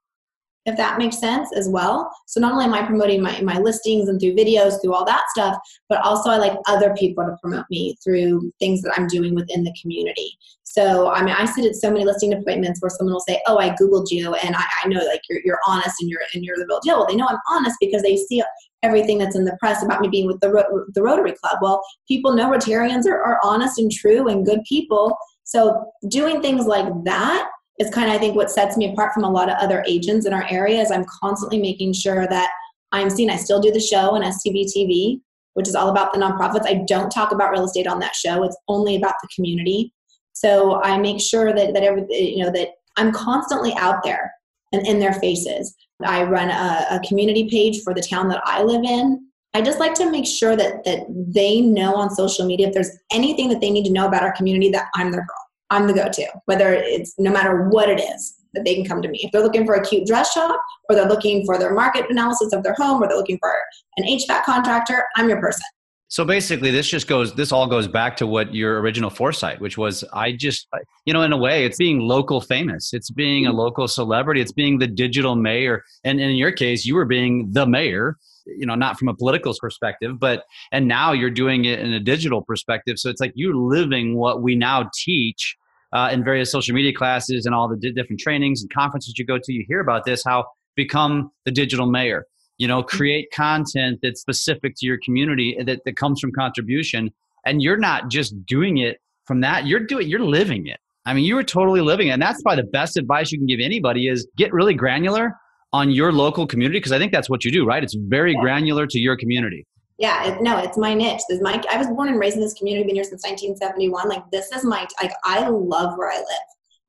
if 0.66 0.76
that 0.76 0.98
makes 0.98 1.18
sense 1.18 1.48
as 1.56 1.68
well. 1.68 2.10
So 2.26 2.40
not 2.40 2.52
only 2.52 2.64
am 2.64 2.74
I 2.74 2.86
promoting 2.86 3.20
my, 3.20 3.40
my 3.40 3.58
listings 3.58 4.08
and 4.08 4.20
through 4.20 4.34
videos, 4.34 4.80
through 4.80 4.94
all 4.94 5.04
that 5.04 5.24
stuff, 5.30 5.56
but 5.88 6.00
also 6.02 6.30
I 6.30 6.36
like 6.36 6.56
other 6.66 6.94
people 6.94 7.24
to 7.24 7.36
promote 7.40 7.64
me 7.70 7.96
through 8.02 8.52
things 8.58 8.82
that 8.82 8.94
I'm 8.96 9.08
doing 9.08 9.34
within 9.34 9.64
the 9.64 9.74
community. 9.80 10.38
So 10.62 11.10
I 11.10 11.22
mean 11.22 11.34
I 11.34 11.44
sit 11.44 11.66
at 11.66 11.74
so 11.74 11.90
many 11.90 12.04
listing 12.04 12.32
appointments 12.32 12.80
where 12.80 12.90
someone 12.90 13.12
will 13.12 13.20
say, 13.20 13.42
Oh, 13.46 13.58
I 13.58 13.70
Googled 13.70 14.10
you 14.10 14.34
and 14.34 14.54
I, 14.56 14.64
I 14.82 14.88
know 14.88 15.04
like 15.04 15.20
you're 15.28 15.40
you're 15.44 15.58
honest 15.66 15.96
and 16.00 16.08
you're 16.08 16.20
and 16.32 16.44
you're 16.44 16.56
the 16.56 16.66
real 16.66 16.80
deal. 16.80 16.96
Well, 16.96 17.06
they 17.06 17.16
know 17.16 17.26
I'm 17.28 17.38
honest 17.50 17.76
because 17.80 18.02
they 18.02 18.16
see 18.16 18.42
everything 18.82 19.18
that's 19.18 19.36
in 19.36 19.44
the 19.44 19.56
press 19.60 19.82
about 19.82 20.00
me 20.00 20.08
being 20.08 20.26
with 20.26 20.40
the, 20.40 20.84
the 20.94 21.02
Rotary 21.02 21.32
Club. 21.32 21.58
Well, 21.62 21.82
people 22.08 22.34
know 22.34 22.50
Rotarians 22.50 23.06
are, 23.06 23.22
are 23.22 23.38
honest 23.44 23.78
and 23.78 23.92
true 23.92 24.28
and 24.28 24.44
good 24.44 24.60
people. 24.68 25.16
So 25.44 25.92
doing 26.08 26.40
things 26.40 26.66
like 26.66 26.86
that 27.04 27.48
is 27.82 27.92
kind 27.92 28.08
of 28.08 28.14
I 28.14 28.18
think 28.18 28.36
what 28.36 28.50
sets 28.50 28.76
me 28.76 28.92
apart 28.92 29.12
from 29.12 29.24
a 29.24 29.30
lot 29.30 29.50
of 29.50 29.56
other 29.58 29.84
agents 29.86 30.26
in 30.26 30.32
our 30.32 30.46
area 30.48 30.80
is 30.80 30.90
I'm 30.90 31.04
constantly 31.20 31.60
making 31.60 31.92
sure 31.92 32.26
that 32.28 32.50
I'm 32.92 33.10
seen. 33.10 33.30
I 33.30 33.36
still 33.36 33.60
do 33.60 33.72
the 33.72 33.80
show 33.80 34.10
on 34.10 34.22
SCV 34.22 34.66
TV, 34.74 35.20
which 35.54 35.68
is 35.68 35.74
all 35.74 35.88
about 35.88 36.12
the 36.12 36.20
nonprofits. 36.20 36.66
I 36.66 36.84
don't 36.86 37.10
talk 37.10 37.32
about 37.32 37.50
real 37.50 37.64
estate 37.64 37.86
on 37.86 37.98
that 38.00 38.14
show. 38.14 38.44
It's 38.44 38.56
only 38.68 38.96
about 38.96 39.14
the 39.22 39.28
community. 39.34 39.92
So 40.32 40.82
I 40.82 40.98
make 40.98 41.20
sure 41.20 41.52
that 41.52 41.74
that 41.74 41.82
every 41.82 42.04
you 42.10 42.44
know 42.44 42.50
that 42.52 42.68
I'm 42.96 43.12
constantly 43.12 43.74
out 43.76 44.02
there 44.04 44.32
and 44.72 44.86
in 44.86 44.98
their 44.98 45.14
faces. 45.14 45.74
I 46.04 46.24
run 46.24 46.50
a, 46.50 46.96
a 46.96 47.00
community 47.06 47.48
page 47.48 47.82
for 47.82 47.94
the 47.94 48.02
town 48.02 48.28
that 48.28 48.42
I 48.44 48.62
live 48.62 48.82
in. 48.84 49.26
I 49.54 49.60
just 49.60 49.78
like 49.78 49.94
to 49.94 50.10
make 50.10 50.26
sure 50.26 50.56
that 50.56 50.84
that 50.84 51.06
they 51.08 51.60
know 51.60 51.94
on 51.94 52.10
social 52.10 52.46
media 52.46 52.68
if 52.68 52.74
there's 52.74 52.96
anything 53.12 53.48
that 53.50 53.60
they 53.60 53.70
need 53.70 53.84
to 53.84 53.92
know 53.92 54.06
about 54.06 54.22
our 54.22 54.32
community 54.32 54.70
that 54.70 54.88
I'm 54.94 55.10
their 55.10 55.20
girl. 55.20 55.41
I'm 55.72 55.86
the 55.86 55.94
go-to, 55.94 56.26
whether 56.44 56.74
it's 56.74 57.14
no 57.18 57.32
matter 57.32 57.68
what 57.70 57.88
it 57.88 57.98
is 57.98 58.36
that 58.52 58.64
they 58.64 58.74
can 58.74 58.84
come 58.84 59.00
to 59.00 59.08
me. 59.08 59.20
If 59.22 59.32
they're 59.32 59.42
looking 59.42 59.64
for 59.64 59.74
a 59.74 59.82
cute 59.82 60.06
dress 60.06 60.32
shop, 60.32 60.60
or 60.88 60.94
they're 60.94 61.08
looking 61.08 61.46
for 61.46 61.58
their 61.58 61.72
market 61.72 62.04
analysis 62.10 62.52
of 62.52 62.62
their 62.62 62.74
home, 62.74 63.02
or 63.02 63.08
they're 63.08 63.16
looking 63.16 63.38
for 63.38 63.54
an 63.96 64.04
HVAC 64.04 64.44
contractor, 64.44 65.04
I'm 65.16 65.30
your 65.30 65.40
person. 65.40 65.64
So 66.08 66.26
basically, 66.26 66.70
this 66.70 66.90
just 66.90 67.08
goes. 67.08 67.34
This 67.34 67.52
all 67.52 67.66
goes 67.66 67.88
back 67.88 68.18
to 68.18 68.26
what 68.26 68.54
your 68.54 68.80
original 68.82 69.08
foresight, 69.08 69.58
which 69.62 69.78
was 69.78 70.04
I 70.12 70.32
just, 70.32 70.68
you 71.06 71.14
know, 71.14 71.22
in 71.22 71.32
a 71.32 71.38
way, 71.38 71.64
it's 71.64 71.78
being 71.78 72.00
local 72.00 72.42
famous. 72.42 72.92
It's 72.92 73.10
being 73.10 73.46
a 73.46 73.48
mm-hmm. 73.48 73.58
local 73.58 73.88
celebrity. 73.88 74.42
It's 74.42 74.52
being 74.52 74.78
the 74.78 74.86
digital 74.86 75.36
mayor. 75.36 75.84
And 76.04 76.20
in 76.20 76.32
your 76.32 76.52
case, 76.52 76.84
you 76.84 76.96
were 76.96 77.06
being 77.06 77.50
the 77.52 77.66
mayor 77.66 78.18
you 78.44 78.66
know 78.66 78.74
not 78.74 78.98
from 78.98 79.08
a 79.08 79.14
political 79.14 79.54
perspective 79.60 80.18
but 80.18 80.44
and 80.72 80.88
now 80.88 81.12
you're 81.12 81.30
doing 81.30 81.64
it 81.64 81.78
in 81.78 81.92
a 81.92 82.00
digital 82.00 82.42
perspective 82.42 82.98
so 82.98 83.08
it's 83.08 83.20
like 83.20 83.32
you're 83.34 83.54
living 83.54 84.16
what 84.16 84.42
we 84.42 84.54
now 84.54 84.90
teach 84.94 85.56
uh, 85.92 86.10
in 86.12 86.24
various 86.24 86.50
social 86.50 86.74
media 86.74 86.92
classes 86.92 87.46
and 87.46 87.54
all 87.54 87.68
the 87.68 87.76
different 87.76 88.20
trainings 88.20 88.62
and 88.62 88.72
conferences 88.72 89.14
you 89.18 89.24
go 89.24 89.38
to, 89.38 89.52
you 89.52 89.64
hear 89.68 89.80
about 89.80 90.04
this 90.04 90.22
how 90.24 90.44
become 90.76 91.30
the 91.44 91.50
digital 91.50 91.86
mayor. 91.86 92.26
You 92.58 92.68
know, 92.68 92.82
mm-hmm. 92.82 92.96
create 92.96 93.28
content 93.34 94.00
that's 94.02 94.20
specific 94.20 94.74
to 94.78 94.86
your 94.86 94.98
community 95.04 95.56
that, 95.64 95.80
that 95.84 95.96
comes 95.96 96.20
from 96.20 96.32
contribution. 96.32 97.10
And 97.44 97.62
you're 97.62 97.78
not 97.78 98.08
just 98.08 98.34
doing 98.46 98.78
it 98.78 98.98
from 99.26 99.40
that, 99.40 99.66
you're 99.66 99.80
doing 99.80 100.08
you're 100.08 100.20
living 100.20 100.66
it. 100.66 100.80
I 101.04 101.14
mean, 101.14 101.24
you 101.24 101.36
are 101.38 101.44
totally 101.44 101.80
living 101.80 102.08
it. 102.08 102.10
And 102.12 102.22
that's 102.22 102.42
probably 102.42 102.62
the 102.62 102.68
best 102.68 102.96
advice 102.96 103.32
you 103.32 103.38
can 103.38 103.46
give 103.46 103.60
anybody 103.60 104.08
is 104.08 104.26
get 104.36 104.52
really 104.52 104.74
granular 104.74 105.36
on 105.72 105.90
your 105.90 106.12
local 106.12 106.46
community 106.46 106.78
because 106.78 106.92
I 106.92 106.98
think 106.98 107.12
that's 107.12 107.30
what 107.30 107.44
you 107.44 107.50
do, 107.50 107.64
right? 107.64 107.82
It's 107.82 107.94
very 107.94 108.34
granular 108.36 108.86
to 108.86 108.98
your 108.98 109.16
community 109.16 109.66
yeah 109.98 110.28
it, 110.28 110.42
no 110.42 110.58
it's 110.58 110.78
my 110.78 110.94
niche. 110.94 111.22
This 111.28 111.38
is 111.38 111.42
my 111.42 111.62
i 111.70 111.76
was 111.76 111.86
born 111.88 112.08
and 112.08 112.18
raised 112.18 112.36
in 112.36 112.42
this 112.42 112.54
community 112.54 112.86
been 112.86 112.94
here 112.94 113.04
since 113.04 113.24
1971 113.24 114.08
like 114.08 114.22
this 114.30 114.50
is 114.52 114.64
my 114.64 114.86
like 115.02 115.12
i 115.24 115.48
love 115.48 115.96
where 115.96 116.10
i 116.10 116.16
live. 116.16 116.26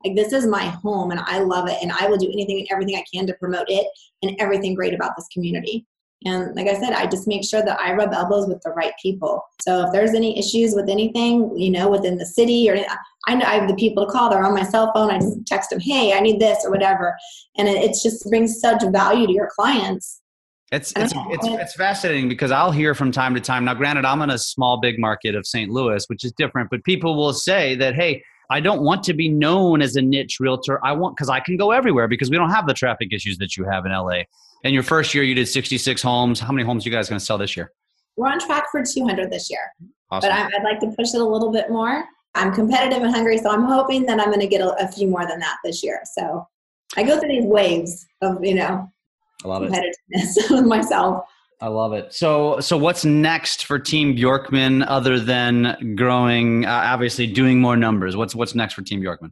Like 0.05 0.15
this 0.15 0.33
is 0.33 0.45
my 0.45 0.65
home 0.65 1.11
and 1.11 1.19
i 1.21 1.39
love 1.39 1.67
it 1.69 1.77
and 1.81 1.91
i 1.91 2.07
will 2.07 2.17
do 2.17 2.31
anything 2.31 2.59
and 2.59 2.67
everything 2.71 2.95
i 2.95 3.03
can 3.13 3.27
to 3.27 3.33
promote 3.35 3.69
it 3.69 3.87
and 4.21 4.35
everything 4.39 4.73
great 4.73 4.93
about 4.93 5.11
this 5.17 5.27
community. 5.33 5.85
And 6.25 6.55
like 6.55 6.67
i 6.67 6.79
said 6.79 6.93
i 6.93 7.05
just 7.05 7.27
make 7.27 7.43
sure 7.43 7.63
that 7.63 7.79
i 7.79 7.93
rub 7.93 8.13
elbows 8.13 8.47
with 8.47 8.61
the 8.63 8.71
right 8.71 8.93
people. 9.01 9.43
So 9.61 9.85
if 9.85 9.91
there's 9.91 10.13
any 10.13 10.37
issues 10.39 10.73
with 10.73 10.89
anything 10.89 11.57
you 11.57 11.69
know 11.69 11.89
within 11.89 12.17
the 12.17 12.25
city 12.25 12.69
or 12.69 12.77
i 13.27 13.35
know 13.35 13.45
i 13.45 13.55
have 13.55 13.67
the 13.67 13.75
people 13.75 14.05
to 14.05 14.11
call 14.11 14.29
they're 14.29 14.43
on 14.43 14.53
my 14.53 14.63
cell 14.63 14.91
phone 14.93 15.11
i 15.11 15.19
just 15.19 15.45
text 15.45 15.69
them 15.69 15.79
hey 15.79 16.13
i 16.13 16.19
need 16.19 16.39
this 16.39 16.65
or 16.65 16.71
whatever. 16.71 17.15
And 17.57 17.67
it, 17.67 17.83
it's 17.83 18.01
just 18.01 18.29
brings 18.29 18.59
such 18.59 18.81
value 18.91 19.27
to 19.27 19.33
your 19.33 19.49
clients 19.55 20.22
it's 20.73 20.91
oh. 20.95 21.01
it's, 21.01 21.13
it's 21.13 21.47
it's 21.47 21.75
fascinating 21.75 22.27
because 22.27 22.51
I'll 22.51 22.71
hear 22.71 22.95
from 22.95 23.11
time 23.11 23.35
to 23.35 23.41
time. 23.41 23.65
Now, 23.65 23.75
granted, 23.75 24.05
I'm 24.05 24.21
in 24.21 24.31
a 24.31 24.37
small 24.39 24.79
big 24.79 24.99
market 24.99 25.35
of 25.35 25.45
St. 25.45 25.71
Louis, 25.71 26.03
which 26.07 26.23
is 26.23 26.31
different, 26.31 26.69
but 26.71 26.83
people 26.83 27.15
will 27.15 27.33
say 27.33 27.75
that, 27.75 27.93
hey, 27.93 28.23
I 28.49 28.59
don't 28.59 28.81
want 28.81 29.03
to 29.03 29.13
be 29.13 29.29
known 29.29 29.81
as 29.81 29.95
a 29.95 30.01
niche 30.01 30.39
realtor. 30.39 30.83
I 30.83 30.91
want 30.93 31.15
because 31.15 31.29
I 31.29 31.39
can 31.39 31.57
go 31.57 31.71
everywhere 31.71 32.07
because 32.07 32.29
we 32.29 32.37
don't 32.37 32.49
have 32.49 32.65
the 32.65 32.73
traffic 32.73 33.13
issues 33.13 33.37
that 33.37 33.55
you 33.55 33.65
have 33.65 33.85
in 33.85 33.91
LA. 33.91 34.21
And 34.63 34.73
your 34.73 34.83
first 34.83 35.13
year, 35.13 35.23
you 35.23 35.35
did 35.35 35.47
66 35.47 36.01
homes. 36.01 36.39
How 36.39 36.51
many 36.51 36.65
homes 36.65 36.85
are 36.85 36.89
you 36.89 36.95
guys 36.95 37.07
going 37.07 37.19
to 37.19 37.25
sell 37.25 37.37
this 37.37 37.55
year? 37.55 37.71
We're 38.15 38.29
on 38.29 38.39
track 38.39 38.65
for 38.71 38.83
200 38.83 39.31
this 39.31 39.49
year, 39.49 39.71
awesome. 40.11 40.29
but 40.29 40.35
I'd 40.35 40.63
like 40.63 40.79
to 40.79 40.87
push 40.97 41.13
it 41.13 41.21
a 41.21 41.25
little 41.25 41.51
bit 41.51 41.69
more. 41.69 42.03
I'm 42.35 42.53
competitive 42.53 43.03
and 43.03 43.13
hungry, 43.13 43.37
so 43.37 43.49
I'm 43.51 43.63
hoping 43.63 44.05
that 44.07 44.19
I'm 44.19 44.27
going 44.27 44.39
to 44.39 44.47
get 44.47 44.61
a, 44.61 44.73
a 44.83 44.87
few 44.87 45.07
more 45.07 45.25
than 45.27 45.39
that 45.39 45.57
this 45.63 45.83
year. 45.83 46.01
So 46.15 46.47
I 46.95 47.03
go 47.03 47.19
through 47.19 47.29
these 47.29 47.45
waves 47.45 48.05
of 48.21 48.43
you 48.43 48.55
know 48.55 48.91
I 49.43 49.47
love 49.47 49.63
competitiveness 49.63 50.49
with 50.49 50.65
myself. 50.65 51.25
I 51.61 51.67
love 51.67 51.93
it. 51.93 52.13
So, 52.13 52.59
so 52.59 52.77
what's 52.77 53.05
next 53.05 53.65
for 53.65 53.79
Team 53.79 54.15
Bjorkman 54.17 54.83
other 54.87 55.19
than 55.19 55.95
growing? 55.95 56.65
Uh, 56.65 56.81
obviously, 56.85 57.25
doing 57.25 57.61
more 57.61 57.77
numbers. 57.77 58.17
What's 58.17 58.35
what's 58.35 58.53
next 58.53 58.73
for 58.73 58.81
Team 58.81 59.01
Bjorkman? 59.01 59.31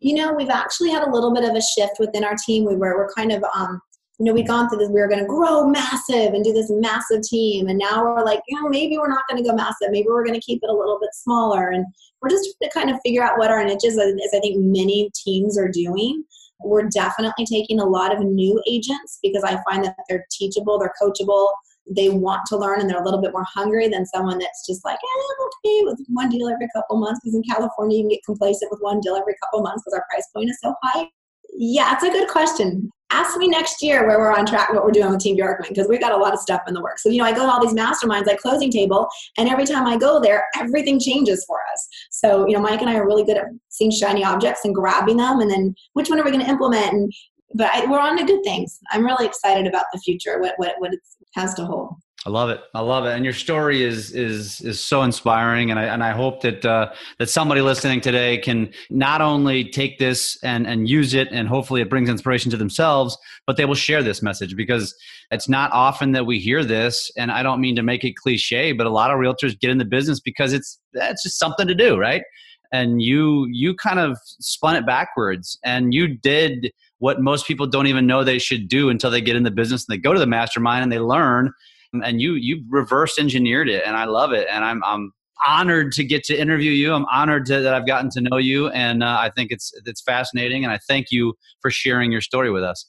You 0.00 0.14
know, 0.16 0.32
we've 0.32 0.50
actually 0.50 0.90
had 0.90 1.06
a 1.06 1.10
little 1.10 1.32
bit 1.32 1.44
of 1.44 1.54
a 1.54 1.62
shift 1.62 2.00
within 2.00 2.24
our 2.24 2.34
team. 2.44 2.64
We 2.64 2.74
were 2.74 2.96
we're 2.96 3.12
kind 3.12 3.30
of 3.30 3.44
um, 3.54 3.80
you 4.18 4.26
know, 4.26 4.34
we'd 4.34 4.46
gone 4.46 4.68
through 4.68 4.78
this. 4.78 4.88
We 4.88 5.00
were 5.00 5.08
going 5.08 5.20
to 5.20 5.26
grow 5.26 5.66
massive 5.66 6.34
and 6.34 6.44
do 6.44 6.52
this 6.52 6.70
massive 6.70 7.22
team, 7.22 7.68
and 7.68 7.78
now 7.78 8.04
we're 8.04 8.24
like, 8.24 8.40
you 8.46 8.60
know, 8.60 8.68
maybe 8.68 8.98
we're 8.98 9.08
not 9.08 9.22
going 9.28 9.42
to 9.42 9.48
go 9.48 9.54
massive. 9.54 9.88
Maybe 9.90 10.06
we're 10.08 10.24
going 10.24 10.38
to 10.38 10.44
keep 10.44 10.60
it 10.62 10.70
a 10.70 10.72
little 10.72 10.98
bit 11.00 11.10
smaller, 11.12 11.70
and 11.70 11.84
we're 12.20 12.28
just 12.28 12.48
trying 12.60 12.70
to 12.70 12.74
kind 12.74 12.90
of 12.90 13.00
figure 13.04 13.22
out 13.22 13.38
what 13.38 13.50
our 13.50 13.64
niches, 13.64 13.98
as 13.98 14.34
I 14.34 14.40
think 14.40 14.58
many 14.58 15.10
teams 15.14 15.58
are 15.58 15.68
doing. 15.68 16.24
We're 16.64 16.88
definitely 16.88 17.46
taking 17.46 17.80
a 17.80 17.84
lot 17.84 18.14
of 18.14 18.20
new 18.24 18.62
agents 18.68 19.18
because 19.22 19.44
I 19.44 19.58
find 19.68 19.84
that 19.84 19.96
they're 20.08 20.26
teachable, 20.30 20.78
they're 20.78 20.94
coachable, 21.00 21.50
they 21.90 22.08
want 22.08 22.42
to 22.46 22.56
learn, 22.56 22.80
and 22.80 22.88
they're 22.88 23.00
a 23.00 23.04
little 23.04 23.20
bit 23.20 23.32
more 23.32 23.46
hungry 23.54 23.88
than 23.88 24.06
someone 24.06 24.38
that's 24.38 24.66
just 24.66 24.84
like, 24.84 24.96
eh, 24.96 25.20
I'm 25.20 25.46
okay 25.46 25.84
with 25.84 26.06
one 26.08 26.28
deal 26.28 26.48
every 26.48 26.68
couple 26.74 26.98
months. 26.98 27.20
Because 27.22 27.34
in 27.34 27.42
California, 27.42 27.98
you 27.98 28.04
can 28.04 28.10
get 28.10 28.24
complacent 28.24 28.70
with 28.70 28.80
one 28.80 29.00
deal 29.00 29.16
every 29.16 29.34
couple 29.42 29.62
months 29.62 29.82
because 29.84 29.98
our 29.98 30.06
price 30.10 30.26
point 30.34 30.50
is 30.50 30.58
so 30.62 30.74
high. 30.82 31.08
Yeah, 31.54 31.94
it's 31.94 32.04
a 32.04 32.10
good 32.10 32.28
question. 32.28 32.90
Ask 33.12 33.36
me 33.36 33.46
next 33.46 33.82
year 33.82 34.06
where 34.06 34.18
we're 34.18 34.32
on 34.32 34.46
track, 34.46 34.72
what 34.72 34.84
we're 34.84 34.90
doing 34.90 35.10
with 35.10 35.20
Team 35.20 35.36
Bjorkman, 35.36 35.68
because 35.68 35.86
we've 35.86 36.00
got 36.00 36.12
a 36.12 36.16
lot 36.16 36.32
of 36.32 36.40
stuff 36.40 36.62
in 36.66 36.72
the 36.72 36.80
works. 36.80 37.02
So, 37.02 37.10
you 37.10 37.18
know, 37.18 37.24
I 37.24 37.32
go 37.32 37.44
to 37.44 37.52
all 37.52 37.60
these 37.60 37.74
masterminds 37.74 38.26
like 38.26 38.38
Closing 38.38 38.70
Table, 38.70 39.06
and 39.36 39.48
every 39.48 39.66
time 39.66 39.86
I 39.86 39.98
go 39.98 40.18
there, 40.18 40.46
everything 40.58 40.98
changes 40.98 41.44
for 41.46 41.58
us. 41.72 41.88
So, 42.10 42.46
you 42.46 42.54
know, 42.54 42.60
Mike 42.60 42.80
and 42.80 42.88
I 42.88 42.96
are 42.96 43.06
really 43.06 43.24
good 43.24 43.36
at 43.36 43.44
seeing 43.68 43.90
shiny 43.90 44.24
objects 44.24 44.64
and 44.64 44.74
grabbing 44.74 45.18
them, 45.18 45.40
and 45.40 45.50
then 45.50 45.74
which 45.92 46.08
one 46.08 46.18
are 46.18 46.24
we 46.24 46.30
going 46.30 46.44
to 46.44 46.50
implement? 46.50 46.92
And 46.92 47.12
but 47.54 47.70
I, 47.70 47.84
we're 47.84 48.00
on 48.00 48.16
to 48.16 48.24
good 48.24 48.42
things. 48.44 48.78
I'm 48.90 49.04
really 49.04 49.26
excited 49.26 49.66
about 49.66 49.84
the 49.92 50.00
future, 50.00 50.40
what 50.40 50.54
what 50.56 50.74
what 50.78 50.94
it 50.94 51.00
has 51.34 51.52
to 51.54 51.66
hold. 51.66 51.94
I 52.24 52.30
love 52.30 52.50
it. 52.50 52.60
I 52.72 52.80
love 52.80 53.04
it. 53.04 53.10
And 53.10 53.24
your 53.24 53.34
story 53.34 53.82
is 53.82 54.12
is 54.12 54.60
is 54.60 54.78
so 54.78 55.02
inspiring. 55.02 55.70
And 55.70 55.80
I 55.80 55.84
and 55.84 56.04
I 56.04 56.12
hope 56.12 56.40
that 56.42 56.64
uh, 56.64 56.92
that 57.18 57.28
somebody 57.28 57.60
listening 57.60 58.00
today 58.00 58.38
can 58.38 58.72
not 58.90 59.20
only 59.20 59.64
take 59.64 59.98
this 59.98 60.38
and 60.44 60.64
and 60.64 60.88
use 60.88 61.14
it, 61.14 61.28
and 61.32 61.48
hopefully 61.48 61.80
it 61.80 61.90
brings 61.90 62.08
inspiration 62.08 62.50
to 62.52 62.56
themselves, 62.56 63.18
but 63.46 63.56
they 63.56 63.64
will 63.64 63.74
share 63.74 64.04
this 64.04 64.22
message 64.22 64.54
because 64.56 64.94
it's 65.32 65.48
not 65.48 65.72
often 65.72 66.12
that 66.12 66.24
we 66.24 66.38
hear 66.38 66.64
this. 66.64 67.10
And 67.16 67.32
I 67.32 67.42
don't 67.42 67.60
mean 67.60 67.74
to 67.74 67.82
make 67.82 68.04
it 68.04 68.14
cliche, 68.14 68.70
but 68.70 68.86
a 68.86 68.90
lot 68.90 69.10
of 69.10 69.18
realtors 69.18 69.58
get 69.58 69.70
in 69.70 69.78
the 69.78 69.84
business 69.84 70.20
because 70.20 70.52
it's 70.52 70.78
that's 70.92 71.24
just 71.24 71.40
something 71.40 71.66
to 71.66 71.74
do, 71.74 71.98
right? 71.98 72.22
And 72.70 73.02
you 73.02 73.48
you 73.50 73.74
kind 73.74 73.98
of 73.98 74.16
spun 74.24 74.76
it 74.76 74.86
backwards, 74.86 75.58
and 75.64 75.92
you 75.92 76.06
did 76.06 76.72
what 76.98 77.20
most 77.20 77.48
people 77.48 77.66
don't 77.66 77.88
even 77.88 78.06
know 78.06 78.22
they 78.22 78.38
should 78.38 78.68
do 78.68 78.90
until 78.90 79.10
they 79.10 79.20
get 79.20 79.34
in 79.34 79.42
the 79.42 79.50
business 79.50 79.84
and 79.88 79.92
they 79.92 80.00
go 80.00 80.12
to 80.12 80.20
the 80.20 80.26
mastermind 80.26 80.84
and 80.84 80.92
they 80.92 81.00
learn 81.00 81.52
and 81.92 82.20
you 82.20 82.34
you 82.34 82.64
reverse 82.68 83.18
engineered 83.18 83.68
it 83.68 83.82
and 83.86 83.96
i 83.96 84.04
love 84.04 84.32
it 84.32 84.46
and 84.50 84.64
i'm 84.64 84.82
i'm 84.84 85.12
honored 85.46 85.92
to 85.92 86.04
get 86.04 86.24
to 86.24 86.36
interview 86.36 86.70
you 86.70 86.92
i'm 86.94 87.04
honored 87.12 87.44
to, 87.44 87.60
that 87.60 87.74
i've 87.74 87.86
gotten 87.86 88.08
to 88.10 88.20
know 88.20 88.38
you 88.38 88.68
and 88.68 89.02
uh, 89.02 89.16
i 89.20 89.30
think 89.30 89.50
it's 89.50 89.72
it's 89.84 90.02
fascinating 90.02 90.64
and 90.64 90.72
i 90.72 90.78
thank 90.88 91.06
you 91.10 91.34
for 91.60 91.70
sharing 91.70 92.10
your 92.10 92.20
story 92.20 92.50
with 92.50 92.62
us 92.62 92.88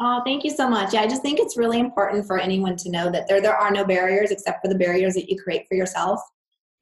Oh, 0.00 0.22
thank 0.24 0.42
you 0.42 0.50
so 0.50 0.68
much. 0.68 0.92
Yeah, 0.92 1.02
I 1.02 1.06
just 1.06 1.22
think 1.22 1.38
it's 1.38 1.56
really 1.56 1.78
important 1.78 2.26
for 2.26 2.36
anyone 2.36 2.76
to 2.78 2.90
know 2.90 3.12
that 3.12 3.28
there 3.28 3.40
there 3.40 3.56
are 3.56 3.70
no 3.70 3.84
barriers 3.84 4.32
except 4.32 4.60
for 4.60 4.68
the 4.68 4.74
barriers 4.74 5.14
that 5.14 5.30
you 5.30 5.40
create 5.40 5.66
for 5.68 5.76
yourself. 5.76 6.20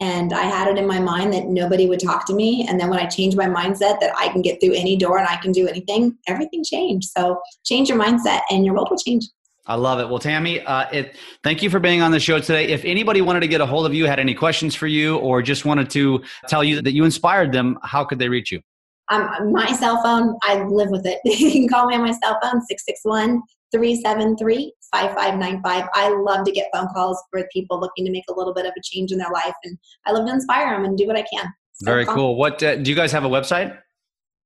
And 0.00 0.32
I 0.32 0.42
had 0.42 0.66
it 0.66 0.78
in 0.78 0.86
my 0.86 0.98
mind 0.98 1.32
that 1.32 1.46
nobody 1.46 1.86
would 1.86 2.00
talk 2.00 2.26
to 2.26 2.34
me. 2.34 2.66
And 2.68 2.80
then 2.80 2.90
when 2.90 2.98
I 2.98 3.06
changed 3.06 3.36
my 3.36 3.46
mindset 3.46 4.00
that 4.00 4.12
I 4.16 4.28
can 4.28 4.42
get 4.42 4.60
through 4.60 4.72
any 4.72 4.96
door 4.96 5.18
and 5.18 5.28
I 5.28 5.36
can 5.36 5.52
do 5.52 5.68
anything, 5.68 6.18
everything 6.26 6.64
changed. 6.64 7.10
So 7.16 7.40
change 7.64 7.88
your 7.88 7.98
mindset 7.98 8.40
and 8.50 8.64
your 8.64 8.74
world 8.74 8.88
will 8.90 8.96
change. 8.96 9.26
I 9.66 9.76
love 9.76 10.00
it. 10.00 10.08
Well, 10.08 10.18
Tammy, 10.18 10.60
uh, 10.60 10.88
it, 10.90 11.16
thank 11.44 11.62
you 11.62 11.70
for 11.70 11.78
being 11.78 12.02
on 12.02 12.10
the 12.10 12.18
show 12.18 12.40
today. 12.40 12.68
If 12.68 12.84
anybody 12.84 13.20
wanted 13.20 13.40
to 13.40 13.48
get 13.48 13.60
a 13.60 13.66
hold 13.66 13.86
of 13.86 13.94
you, 13.94 14.06
had 14.06 14.18
any 14.18 14.34
questions 14.34 14.74
for 14.74 14.88
you, 14.88 15.18
or 15.18 15.40
just 15.40 15.64
wanted 15.64 15.88
to 15.90 16.22
tell 16.48 16.64
you 16.64 16.82
that 16.82 16.92
you 16.92 17.04
inspired 17.04 17.52
them, 17.52 17.78
how 17.82 18.04
could 18.04 18.18
they 18.18 18.28
reach 18.28 18.50
you? 18.50 18.60
Um, 19.08 19.52
my 19.52 19.66
cell 19.72 20.02
phone, 20.02 20.36
I 20.42 20.64
live 20.64 20.90
with 20.90 21.06
it. 21.06 21.20
you 21.24 21.52
can 21.52 21.68
call 21.68 21.86
me 21.86 21.94
on 21.94 22.02
my 22.02 22.12
cell 22.12 22.38
phone, 22.42 22.60
661 22.62 23.42
373 23.72 24.72
5595. 24.92 25.88
I 25.94 26.08
love 26.08 26.44
to 26.44 26.52
get 26.52 26.68
phone 26.74 26.88
calls 26.94 27.22
for 27.30 27.46
people 27.52 27.78
looking 27.80 28.04
to 28.04 28.10
make 28.10 28.24
a 28.28 28.34
little 28.34 28.54
bit 28.54 28.66
of 28.66 28.72
a 28.76 28.80
change 28.82 29.12
in 29.12 29.18
their 29.18 29.30
life, 29.32 29.54
and 29.64 29.78
I 30.06 30.12
love 30.12 30.26
to 30.26 30.32
inspire 30.32 30.74
them 30.74 30.84
and 30.84 30.98
do 30.98 31.06
what 31.06 31.16
I 31.16 31.24
can. 31.32 31.44
So 31.74 31.84
Very 31.84 32.04
cool. 32.04 32.36
What 32.36 32.62
uh, 32.62 32.76
do 32.76 32.90
you 32.90 32.96
guys 32.96 33.12
have 33.12 33.24
a 33.24 33.28
website? 33.28 33.76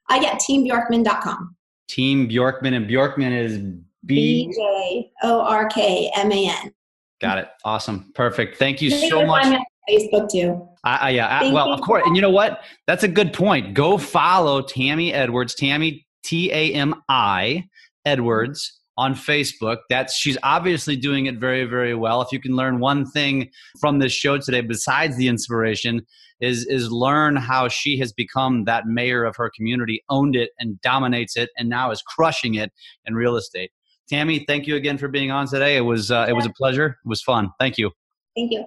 I 0.09 0.21
get 0.21 0.41
teambjorkman.com. 0.41 1.57
Team 1.89 2.29
Bjorkman, 2.29 2.75
and 2.75 2.89
Bjorkman 2.89 3.33
is 3.33 3.61
B 4.07 4.51
J 4.55 5.11
O 5.23 5.41
R 5.41 5.69
K 5.69 6.11
M 6.17 6.33
A 6.33 6.49
N. 6.49 6.73
Got 7.21 7.39
it. 7.39 7.49
Awesome. 7.65 8.13
Perfect. 8.15 8.57
Thank 8.57 8.81
you 8.81 8.91
so 8.91 9.27
much. 9.27 9.59
Facebook 9.89 10.29
too. 10.31 10.69
I, 10.85 11.11
yeah. 11.11 11.29
I, 11.29 11.53
well, 11.53 11.73
of 11.73 11.81
course. 11.81 12.03
And 12.07 12.17
you 12.17 12.23
know 12.23 12.31
what? 12.31 12.61
That's 12.87 13.05
a 13.05 13.09
good 13.09 13.33
point. 13.33 13.75
Go 13.75 13.99
follow 13.99 14.61
Tammy 14.63 15.13
Edwards. 15.13 15.55
Tammy 15.55 16.07
T 16.25 16.51
A 16.53 16.73
M 16.73 16.95
I 17.09 17.65
Edwards 18.05 18.81
on 18.99 19.15
Facebook. 19.15 19.79
That's 19.91 20.15
she's 20.15 20.39
obviously 20.43 20.97
doing 20.97 21.27
it 21.27 21.39
very, 21.39 21.65
very 21.65 21.95
well. 21.95 22.21
If 22.21 22.33
you 22.33 22.41
can 22.41 22.57
learn 22.57 22.81
one 22.81 23.07
thing 23.07 23.51
from 23.81 23.99
this 23.99 24.13
show 24.13 24.39
today, 24.39 24.61
besides 24.61 25.17
the 25.17 25.29
inspiration, 25.29 26.05
is 26.41 26.67
is 26.67 26.91
learn 26.91 27.37
how 27.37 27.69
she 27.69 27.99
has 27.99 28.13
become 28.13 28.65
that 28.65 28.87
mayor 28.87 29.25
of 29.25 29.37
her 29.37 29.51
community, 29.55 30.03
owned 30.09 30.37
it 30.37 30.51
and 30.59 30.81
dominates 30.81 31.37
it, 31.37 31.51
and 31.57 31.69
now 31.69 31.91
is 31.91 32.03
crushing 32.03 32.55
it 32.55 32.73
in 33.07 33.15
real 33.15 33.37
estate. 33.37 33.71
Tammy, 34.09 34.45
thank 34.47 34.67
you 34.67 34.77
again 34.77 34.99
for 34.99 35.09
being 35.09 35.31
on 35.31 35.49
today. 35.49 35.77
It 35.77 35.81
was 35.81 36.11
uh, 36.11 36.27
it 36.29 36.33
was 36.33 36.47
a 36.47 36.51
pleasure. 36.51 36.99
It 37.05 37.09
was 37.09 37.23
fun. 37.23 37.51
Thank 37.59 37.77
you. 37.79 37.91
Thank 38.37 38.53
you. 38.53 38.65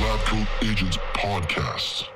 Lab 0.00 0.20
Coat 0.20 0.46
Agents 0.62 0.98
Podcast. 1.14 2.08